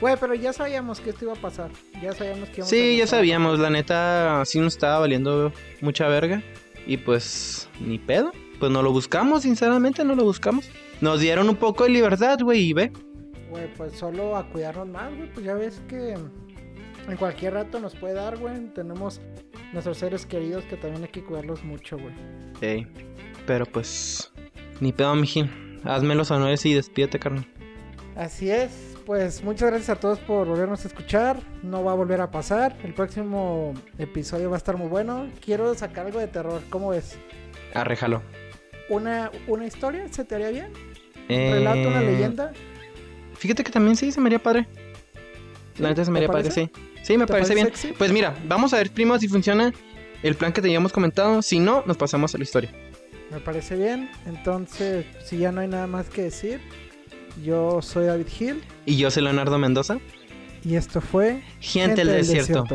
Güey, 0.00 0.16
pero 0.20 0.34
ya 0.34 0.52
sabíamos 0.52 1.00
que 1.00 1.10
esto 1.10 1.24
iba 1.24 1.34
a 1.34 1.40
pasar. 1.40 1.70
Ya 2.00 2.12
sabíamos 2.12 2.48
que 2.50 2.62
Sí, 2.62 2.96
ya 2.96 3.06
sabíamos. 3.06 3.58
La 3.58 3.70
neta, 3.70 4.44
sí 4.44 4.60
nos 4.60 4.74
estaba 4.74 5.00
valiendo 5.00 5.52
mucha 5.80 6.06
verga. 6.08 6.42
Y 6.86 6.96
pues, 6.98 7.68
ni 7.80 7.98
pedo. 7.98 8.32
Pues 8.60 8.72
no 8.72 8.82
lo 8.82 8.92
buscamos, 8.92 9.42
sinceramente, 9.42 10.04
no 10.04 10.14
lo 10.14 10.24
buscamos. 10.24 10.68
Nos 11.00 11.20
dieron 11.20 11.48
un 11.48 11.56
poco 11.56 11.84
de 11.84 11.90
libertad, 11.90 12.38
güey, 12.40 12.70
y 12.70 12.72
ve. 12.72 12.92
Güey, 13.50 13.72
pues 13.74 13.92
solo 13.92 14.36
a 14.36 14.48
cuidarnos 14.48 14.88
más, 14.88 15.14
güey. 15.14 15.32
Pues 15.32 15.46
ya 15.46 15.54
ves 15.54 15.80
que 15.88 16.14
en 17.08 17.16
cualquier 17.16 17.54
rato 17.54 17.80
nos 17.80 17.94
puede 17.94 18.14
dar, 18.14 18.36
güey. 18.36 18.72
Tenemos 18.74 19.20
nuestros 19.72 19.98
seres 19.98 20.26
queridos 20.26 20.64
que 20.64 20.76
también 20.76 21.02
hay 21.02 21.08
que 21.08 21.22
cuidarlos 21.22 21.64
mucho, 21.64 21.98
güey. 21.98 22.14
Sí, 22.60 22.86
pero 23.46 23.66
pues 23.66 24.32
Ni 24.80 24.92
pedo, 24.92 25.14
mijín. 25.14 25.80
Hazme 25.84 26.14
los 26.14 26.30
honores 26.30 26.64
y 26.66 26.74
despídete, 26.74 27.18
carnal. 27.18 27.46
Así 28.16 28.50
es. 28.50 28.87
Pues 29.08 29.42
muchas 29.42 29.70
gracias 29.70 29.88
a 29.88 29.98
todos 29.98 30.18
por 30.18 30.46
volvernos 30.46 30.84
a 30.84 30.88
escuchar. 30.88 31.40
No 31.62 31.82
va 31.82 31.92
a 31.92 31.94
volver 31.94 32.20
a 32.20 32.30
pasar. 32.30 32.76
El 32.84 32.92
próximo 32.92 33.72
episodio 33.96 34.50
va 34.50 34.56
a 34.56 34.58
estar 34.58 34.76
muy 34.76 34.88
bueno. 34.88 35.30
Quiero 35.42 35.74
sacar 35.74 36.04
algo 36.04 36.18
de 36.18 36.26
terror. 36.26 36.60
¿Cómo 36.68 36.90
ves? 36.90 37.16
Arréjalo. 37.72 38.20
¿Una, 38.90 39.30
una 39.46 39.64
historia? 39.64 40.06
¿Se 40.10 40.26
te 40.26 40.34
haría 40.34 40.50
bien? 40.50 40.72
¿Un 41.30 41.52
relato, 41.52 41.88
una 41.88 42.02
eh, 42.02 42.12
leyenda? 42.12 42.52
Fíjate 43.38 43.64
que 43.64 43.72
también 43.72 43.96
sí, 43.96 44.12
se 44.12 44.20
me 44.20 44.26
haría 44.26 44.40
padre. 44.40 44.68
La 45.78 45.88
neta 45.88 46.04
se 46.04 46.10
me 46.10 46.18
haría 46.18 46.28
padre, 46.28 46.50
sí. 46.50 46.70
Sí, 47.02 47.16
me 47.16 47.26
parece 47.26 47.54
bien. 47.54 47.72
Pues 47.96 48.12
mira, 48.12 48.36
vamos 48.44 48.74
a 48.74 48.76
ver 48.76 48.90
primero 48.90 49.18
si 49.18 49.26
funciona 49.26 49.72
el 50.22 50.34
plan 50.34 50.52
que 50.52 50.60
teníamos 50.60 50.92
comentado. 50.92 51.40
Si 51.40 51.60
no, 51.60 51.82
nos 51.86 51.96
pasamos 51.96 52.34
a 52.34 52.36
la 52.36 52.44
historia. 52.44 52.70
Me 53.30 53.40
parece 53.40 53.74
bien. 53.74 54.10
Entonces, 54.26 55.06
si 55.24 55.38
ya 55.38 55.50
no 55.50 55.62
hay 55.62 55.68
nada 55.68 55.86
más 55.86 56.10
que 56.10 56.24
decir, 56.24 56.60
yo 57.42 57.82
soy 57.82 58.06
David 58.06 58.26
Hill. 58.38 58.62
Y 58.86 58.96
yo 58.96 59.10
soy 59.10 59.22
Leonardo 59.22 59.58
Mendoza. 59.58 59.98
Y 60.64 60.76
esto 60.76 61.00
fue 61.00 61.42
Gente, 61.60 62.04
del, 62.04 62.26
desierto. 62.26 62.66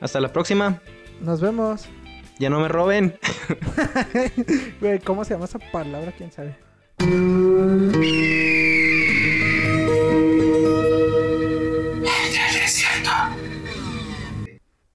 Hasta 0.00 0.20
la 0.20 0.32
próxima. 0.32 0.80
Nos 1.20 1.40
vemos. 1.40 1.86
Ya 2.38 2.50
no 2.50 2.60
me 2.60 2.68
roben. 2.68 3.18
¿cómo 5.04 5.24
se 5.24 5.34
llama 5.34 5.46
esa 5.46 5.58
palabra? 5.58 6.12
¿Quién 6.16 6.30
sabe? 6.30 6.56